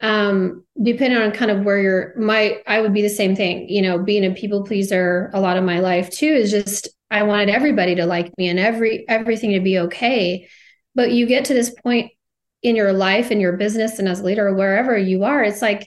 um 0.00 0.64
depending 0.82 1.20
on 1.20 1.30
kind 1.30 1.50
of 1.50 1.64
where 1.64 1.78
you're 1.78 2.14
my 2.18 2.61
I 2.66 2.80
would 2.80 2.92
be 2.92 3.02
the 3.02 3.08
same 3.08 3.37
thing, 3.37 3.68
you 3.68 3.82
know, 3.82 3.98
being 3.98 4.24
a 4.24 4.35
people 4.35 4.64
pleaser 4.64 5.30
a 5.32 5.40
lot 5.40 5.56
of 5.56 5.64
my 5.64 5.78
life 5.78 6.11
too 6.11 6.26
is 6.26 6.50
just 6.50 6.88
I 7.11 7.22
wanted 7.22 7.50
everybody 7.50 7.94
to 7.96 8.06
like 8.06 8.37
me 8.37 8.48
and 8.48 8.58
every 8.58 9.08
everything 9.08 9.52
to 9.52 9.61
be 9.61 9.78
okay. 9.78 10.48
But 10.94 11.12
you 11.12 11.26
get 11.26 11.46
to 11.46 11.54
this 11.54 11.70
point 11.70 12.11
in 12.62 12.74
your 12.76 12.92
life 12.92 13.30
in 13.30 13.40
your 13.40 13.56
business 13.56 13.98
and 13.98 14.08
as 14.08 14.20
a 14.20 14.24
leader 14.24 14.54
wherever 14.54 14.96
you 14.96 15.24
are 15.24 15.42
it's 15.42 15.61
like 15.61 15.87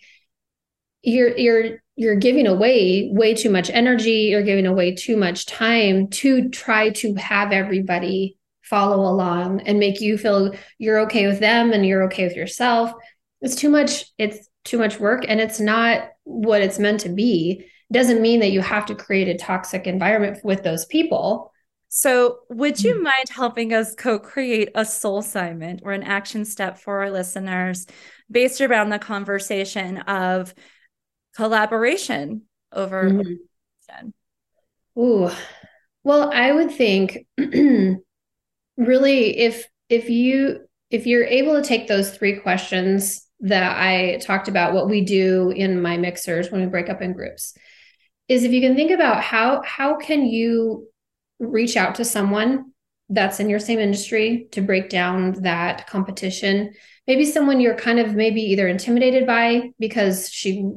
you're 1.06 1.38
you're 1.38 1.80
you're 1.96 2.16
giving 2.16 2.48
away 2.48 3.10
way 3.14 3.34
too 3.34 3.50
much 3.50 3.70
energy. 3.70 4.28
You're 4.32 4.44
giving 4.44 4.66
away 4.66 4.96
too 4.96 5.16
much 5.16 5.46
time 5.46 6.10
to 6.10 6.50
try 6.50 6.90
to 6.90 7.14
have 7.16 7.52
everybody 7.52 8.38
follow 8.64 9.10
along 9.10 9.62
and 9.62 9.80
make 9.80 10.02
you 10.02 10.18
feel 10.18 10.54
you're 10.78 11.00
okay 11.02 11.28
with 11.28 11.40
them 11.40 11.72
and 11.72 11.86
you're 11.86 12.04
okay 12.06 12.26
with 12.26 12.36
yourself. 12.36 12.92
It's 13.42 13.56
too 13.56 13.70
much 13.70 14.06
it's 14.18 14.50
too 14.66 14.80
much 14.80 15.00
work 15.00 15.26
and 15.28 15.40
it's 15.40 15.60
not 15.60 16.10
what 16.24 16.62
it's 16.62 16.80
meant 16.80 17.02
to 17.02 17.10
be. 17.10 17.64
It 17.90 17.94
doesn't 17.94 18.22
mean 18.22 18.40
that 18.40 18.52
you 18.52 18.62
have 18.62 18.88
to 18.88 18.96
create 18.96 19.28
a 19.28 19.38
toxic 19.38 19.86
environment 19.86 20.40
with 20.44 20.64
those 20.64 20.86
people. 20.86 21.52
So, 21.88 22.40
would 22.50 22.84
you 22.84 22.96
mm. 22.96 23.04
mind 23.04 23.30
helping 23.30 23.72
us 23.72 23.96
co 23.96 24.20
create 24.20 24.70
a 24.76 24.84
soul 24.84 25.20
assignment 25.20 25.82
or 25.84 25.94
an 25.94 26.04
action 26.04 26.44
step 26.44 26.78
for 26.78 27.00
our 27.00 27.12
listeners 27.12 27.86
based 28.30 28.60
around 28.60 28.90
the 28.90 29.00
conversation 29.00 30.00
of 30.00 30.54
collaboration 31.36 32.44
over? 32.72 33.10
Mm-hmm. 33.10 33.34
Ooh, 34.98 35.30
well, 36.04 36.32
I 36.34 36.52
would 36.52 36.72
think 36.72 37.26
really 38.78 39.38
if 39.38 39.68
if 39.90 40.10
you 40.10 40.62
if 40.90 41.06
you're 41.06 41.26
able 41.26 41.62
to 41.62 41.68
take 41.68 41.88
those 41.88 42.12
three 42.12 42.40
questions 42.40 43.28
that 43.42 43.78
I 43.78 44.18
talked 44.18 44.48
about, 44.48 44.74
what 44.74 44.90
we 44.90 45.02
do 45.02 45.50
in 45.50 45.82
my 45.82 45.98
mixers 45.98 46.50
when 46.50 46.62
we 46.62 46.68
break 46.68 46.90
up 46.90 47.02
in 47.02 47.14
groups, 47.14 47.54
is 48.30 48.44
if 48.44 48.52
you 48.52 48.62
can 48.62 48.76
think 48.76 48.92
about 48.92 49.22
how 49.22 49.62
how 49.64 49.98
can 49.98 50.26
you 50.26 50.88
reach 51.40 51.76
out 51.76 51.96
to 51.96 52.06
someone 52.06 52.72
that's 53.10 53.40
in 53.40 53.50
your 53.50 53.60
same 53.60 53.80
industry 53.80 54.48
to 54.52 54.62
break 54.62 54.90
down 54.90 55.34
that 55.42 55.86
competition 55.86 56.74
maybe 57.08 57.26
someone 57.26 57.60
you're 57.60 57.76
kind 57.76 58.00
of 58.00 58.16
maybe 58.16 58.42
either 58.42 58.68
intimidated 58.68 59.28
by 59.28 59.72
because 59.80 60.30
she 60.32 60.68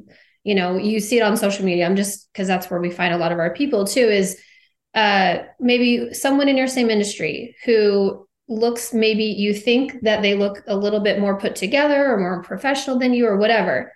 you 0.45 0.55
know 0.55 0.77
you 0.77 1.01
see 1.01 1.19
it 1.19 1.23
on 1.23 1.37
social 1.37 1.65
media 1.65 1.87
i'm 1.87 1.97
just 1.97 2.33
because 2.33 2.49
that's 2.49 2.71
where 2.71 2.81
we 2.81 2.91
find 2.91 3.15
a 3.15 3.19
lot 3.19 3.33
of 3.33 3.39
our 3.39 3.53
people 3.55 3.87
too 3.87 4.01
is 4.01 4.41
uh 4.95 5.39
maybe 5.61 6.13
someone 6.13 6.49
in 6.49 6.57
your 6.57 6.69
same 6.69 6.91
industry 6.91 7.55
who 7.65 8.27
looks 8.49 8.95
maybe 8.95 9.25
you 9.25 9.53
think 9.53 10.01
that 10.03 10.23
they 10.23 10.35
look 10.35 10.63
a 10.67 10.77
little 10.77 11.01
bit 11.01 11.21
more 11.21 11.39
put 11.39 11.55
together 11.55 12.13
or 12.13 12.19
more 12.19 12.43
professional 12.43 12.99
than 12.99 13.13
you 13.13 13.27
or 13.27 13.37
whatever 13.37 13.93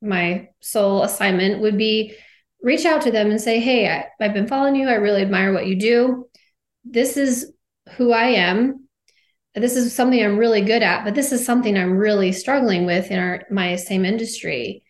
my 0.00 0.48
sole 0.60 1.02
assignment 1.02 1.60
would 1.60 1.76
be 1.76 2.16
reach 2.62 2.84
out 2.84 3.02
to 3.02 3.10
them 3.10 3.30
and 3.30 3.40
say, 3.40 3.60
Hey, 3.60 3.88
I, 3.88 4.06
I've 4.20 4.34
been 4.34 4.48
following 4.48 4.76
you. 4.76 4.88
I 4.88 4.94
really 4.94 5.22
admire 5.22 5.52
what 5.52 5.66
you 5.66 5.76
do. 5.76 6.28
This 6.84 7.16
is 7.16 7.52
who 7.96 8.12
I 8.12 8.26
am. 8.26 8.86
This 9.54 9.76
is 9.76 9.94
something 9.94 10.22
I'm 10.22 10.38
really 10.38 10.60
good 10.60 10.82
at, 10.82 11.04
but 11.04 11.14
this 11.14 11.32
is 11.32 11.44
something 11.44 11.76
I'm 11.76 11.96
really 11.96 12.32
struggling 12.32 12.86
with 12.86 13.10
in 13.10 13.18
our 13.18 13.42
my 13.50 13.76
same 13.76 14.04
industry. 14.04 14.84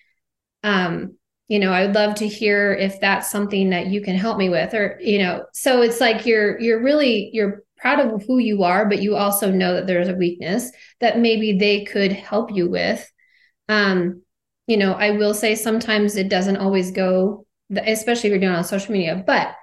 Um, 0.63 1.17
you 1.49 1.59
know, 1.59 1.73
I 1.73 1.87
would 1.87 1.95
love 1.95 2.17
to 2.17 2.29
hear 2.29 2.73
if 2.73 3.01
that's 3.01 3.31
something 3.31 3.71
that 3.71 3.89
you 3.89 4.03
can 4.03 4.15
help 4.15 4.39
me 4.39 4.49
with, 4.49 4.73
or 4.75 4.99
you 5.01 5.19
know, 5.19 5.45
so 5.53 5.83
it's 5.83 6.01
like 6.01 6.27
you're 6.27 6.61
you're 6.61 6.83
really 6.83 7.31
you're 7.33 7.65
proud 7.77 7.99
of 7.99 8.25
who 8.27 8.39
you 8.39 8.63
are, 8.63 8.89
but 8.89 9.03
you 9.03 9.17
also 9.17 9.51
know 9.51 9.75
that 9.75 9.87
there's 9.87 10.09
a 10.09 10.15
weakness 10.15 10.71
that 11.01 11.19
maybe 11.19 11.59
they 11.59 11.85
could 11.85 12.13
help 12.13 12.53
you 12.53 12.69
with. 12.69 13.11
Um, 13.69 14.23
you 14.67 14.77
know, 14.77 14.93
I 14.93 15.13
will 15.13 15.35
say 15.35 15.55
sometimes 15.55 16.17
it 16.17 16.29
doesn't 16.29 16.59
always 16.59 16.93
go 16.93 17.47
especially 17.77 18.29
if 18.29 18.33
you're 18.33 18.41
doing 18.41 18.53
it 18.53 18.57
on 18.57 18.65
social 18.65 18.93
media. 18.93 19.23
But 19.25 19.55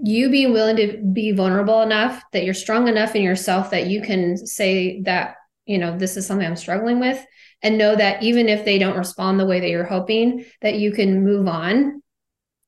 you 0.00 0.30
being 0.30 0.52
willing 0.52 0.76
to 0.76 0.98
be 1.12 1.32
vulnerable 1.32 1.82
enough 1.82 2.22
that 2.32 2.44
you're 2.44 2.54
strong 2.54 2.88
enough 2.88 3.14
in 3.14 3.22
yourself 3.22 3.70
that 3.70 3.88
you 3.88 4.02
can 4.02 4.36
say 4.36 5.00
that, 5.02 5.34
you 5.66 5.78
know, 5.78 5.96
this 5.96 6.16
is 6.16 6.26
something 6.26 6.46
I'm 6.46 6.56
struggling 6.56 7.00
with 7.00 7.24
and 7.62 7.78
know 7.78 7.94
that 7.94 8.22
even 8.22 8.48
if 8.48 8.64
they 8.64 8.78
don't 8.78 8.96
respond 8.96 9.38
the 9.38 9.46
way 9.46 9.60
that 9.60 9.70
you're 9.70 9.84
hoping, 9.84 10.44
that 10.62 10.76
you 10.76 10.92
can 10.92 11.24
move 11.24 11.48
on 11.48 12.02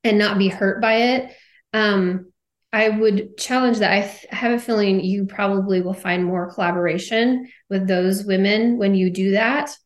and 0.05 0.19
not 0.19 0.39
be 0.39 0.49
hurt 0.49 0.81
by 0.81 0.95
it. 0.95 1.37
Um, 1.73 2.33
I 2.73 2.89
would 2.89 3.37
challenge 3.37 3.79
that. 3.79 3.93
I 3.93 4.01
th- 4.03 4.27
have 4.31 4.53
a 4.53 4.59
feeling 4.59 5.01
you 5.01 5.27
probably 5.27 5.81
will 5.81 5.95
find 5.95 6.25
more 6.25 6.53
collaboration 6.53 7.49
with 7.69 7.87
those 7.87 8.25
women 8.25 8.79
when 8.79 8.95
you 8.95 9.11
do 9.11 9.33
that 9.33 9.77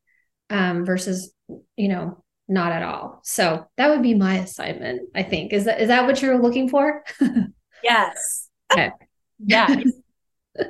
um, 0.50 0.84
versus, 0.84 1.32
you 1.76 1.88
know, 1.88 2.22
not 2.46 2.72
at 2.72 2.82
all. 2.82 3.20
So 3.24 3.66
that 3.76 3.88
would 3.88 4.02
be 4.02 4.14
my 4.14 4.36
assignment, 4.36 5.08
I 5.14 5.22
think. 5.22 5.52
Is 5.52 5.64
that 5.64 5.80
is 5.80 5.88
that 5.88 6.06
what 6.06 6.20
you're 6.20 6.40
looking 6.40 6.68
for? 6.68 7.02
yes. 7.82 8.48
Okay. 8.70 8.90
Yeah. 9.46 9.68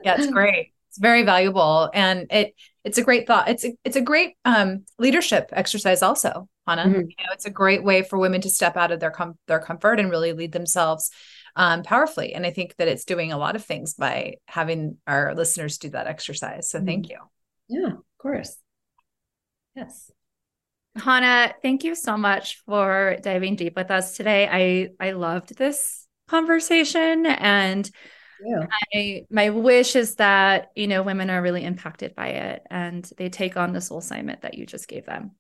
yeah, 0.05 0.16
it's 0.16 0.29
great. 0.29 0.73
It's 0.90 0.99
very 0.99 1.25
valuable. 1.25 1.90
And 1.92 2.29
it 2.31 2.55
it's 2.85 2.99
a 2.99 3.03
great 3.03 3.27
thought. 3.27 3.49
It's 3.49 3.64
a 3.64 3.73
it's 3.85 3.97
a 3.97 4.01
great 4.01 4.37
um 4.44 4.85
leadership 4.99 5.49
exercise 5.53 6.03
also, 6.03 6.49
Hanna. 6.66 6.83
Mm-hmm. 6.85 7.01
You 7.01 7.25
know, 7.25 7.33
it's 7.33 7.47
a 7.47 7.51
great 7.51 7.83
way 7.83 8.03
for 8.03 8.18
women 8.18 8.42
to 8.42 8.51
step 8.51 8.77
out 8.77 8.92
of 8.92 9.01
their 9.01 9.11
com- 9.11 9.38
their 9.49 9.61
comfort 9.61 9.99
and 9.99 10.11
really 10.11 10.33
lead 10.33 10.53
themselves 10.53 11.11
um, 11.57 11.83
powerfully. 11.83 12.35
And 12.35 12.44
I 12.44 12.51
think 12.51 12.77
that 12.77 12.88
it's 12.88 13.05
doing 13.05 13.33
a 13.33 13.38
lot 13.38 13.57
of 13.57 13.64
things 13.64 13.94
by 13.94 14.35
having 14.47 14.99
our 15.07 15.35
listeners 15.35 15.79
do 15.79 15.88
that 15.90 16.07
exercise. 16.07 16.68
So 16.68 16.79
mm-hmm. 16.79 16.87
thank 16.87 17.09
you. 17.09 17.18
Yeah, 17.68 17.92
of 17.92 18.18
course. 18.18 18.57
Yes. 19.75 20.11
Hanna, 20.97 21.55
thank 21.62 21.83
you 21.83 21.94
so 21.94 22.16
much 22.16 22.62
for 22.66 23.16
diving 23.20 23.57
deep 23.57 23.75
with 23.77 23.90
us 23.90 24.16
today. 24.16 24.49
I 24.51 24.90
I 25.05 25.12
loved 25.12 25.57
this 25.57 26.07
conversation 26.29 27.27
and 27.27 27.90
yeah. 28.42 28.66
I, 28.94 29.25
my 29.31 29.51
wish 29.51 29.97
is 29.97 30.16
that 30.16 30.70
you 30.75 30.87
know 30.87 31.03
women 31.03 31.31
are 31.31 31.42
really 31.42 31.64
impacted 31.64 32.14
by 32.14 32.29
it 32.29 32.62
and 32.70 33.09
they 33.18 33.29
take 33.29 33.57
on 33.57 33.73
the 33.73 33.81
soul 33.81 33.99
assignment 33.99 34.42
that 34.42 34.55
you 34.55 34.66
just 34.66 34.88
gave 34.88 35.07
them. 35.07 35.33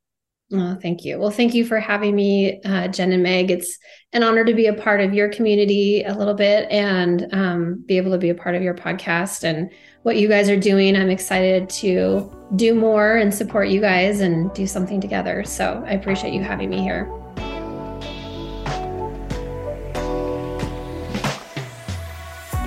Oh, 0.52 0.76
thank 0.80 1.04
you. 1.04 1.18
Well, 1.18 1.30
thank 1.30 1.54
you 1.54 1.64
for 1.64 1.80
having 1.80 2.14
me, 2.14 2.60
uh, 2.64 2.88
Jen 2.88 3.12
and 3.12 3.22
Meg. 3.22 3.50
It's 3.50 3.78
an 4.12 4.22
honor 4.22 4.44
to 4.44 4.52
be 4.52 4.66
a 4.66 4.74
part 4.74 5.00
of 5.00 5.14
your 5.14 5.28
community 5.28 6.02
a 6.04 6.14
little 6.14 6.34
bit 6.34 6.70
and 6.70 7.26
um, 7.32 7.82
be 7.86 7.96
able 7.96 8.12
to 8.12 8.18
be 8.18 8.28
a 8.28 8.34
part 8.34 8.54
of 8.54 8.62
your 8.62 8.74
podcast 8.74 9.42
and 9.42 9.72
what 10.02 10.16
you 10.16 10.28
guys 10.28 10.50
are 10.50 10.60
doing. 10.60 10.96
I'm 10.96 11.10
excited 11.10 11.70
to 11.70 12.30
do 12.56 12.74
more 12.74 13.16
and 13.16 13.34
support 13.34 13.68
you 13.68 13.80
guys 13.80 14.20
and 14.20 14.52
do 14.52 14.66
something 14.66 15.00
together. 15.00 15.44
So 15.44 15.82
I 15.86 15.92
appreciate 15.92 16.34
you 16.34 16.42
having 16.42 16.68
me 16.68 16.82
here. 16.82 17.10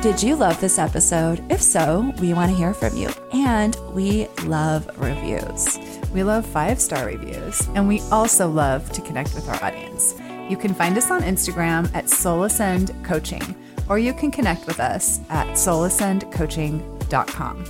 Did 0.01 0.21
you 0.21 0.35
love 0.35 0.59
this 0.61 0.77
episode? 0.77 1.43
If 1.51 1.59
so, 1.61 2.13
we 2.19 2.31
want 2.33 2.51
to 2.51 2.55
hear 2.55 2.71
from 2.73 2.95
you. 2.95 3.09
And 3.33 3.75
we 3.91 4.27
love 4.45 4.87
reviews. 4.97 5.79
We 6.13 6.23
love 6.23 6.45
five 6.45 6.79
star 6.79 7.07
reviews, 7.07 7.67
and 7.73 7.87
we 7.87 8.01
also 8.11 8.47
love 8.47 8.91
to 8.91 9.01
connect 9.01 9.33
with 9.33 9.49
our 9.49 9.63
audience. 9.63 10.13
You 10.49 10.55
can 10.55 10.75
find 10.75 10.95
us 10.97 11.09
on 11.09 11.23
Instagram 11.23 11.91
at 11.95 12.09
Soul 12.09 12.43
Ascend 12.43 12.91
Coaching, 13.03 13.55
or 13.89 13.97
you 13.97 14.13
can 14.13 14.29
connect 14.31 14.67
with 14.67 14.79
us 14.79 15.19
at 15.29 15.47
soulascendcoaching.com. 15.57 17.65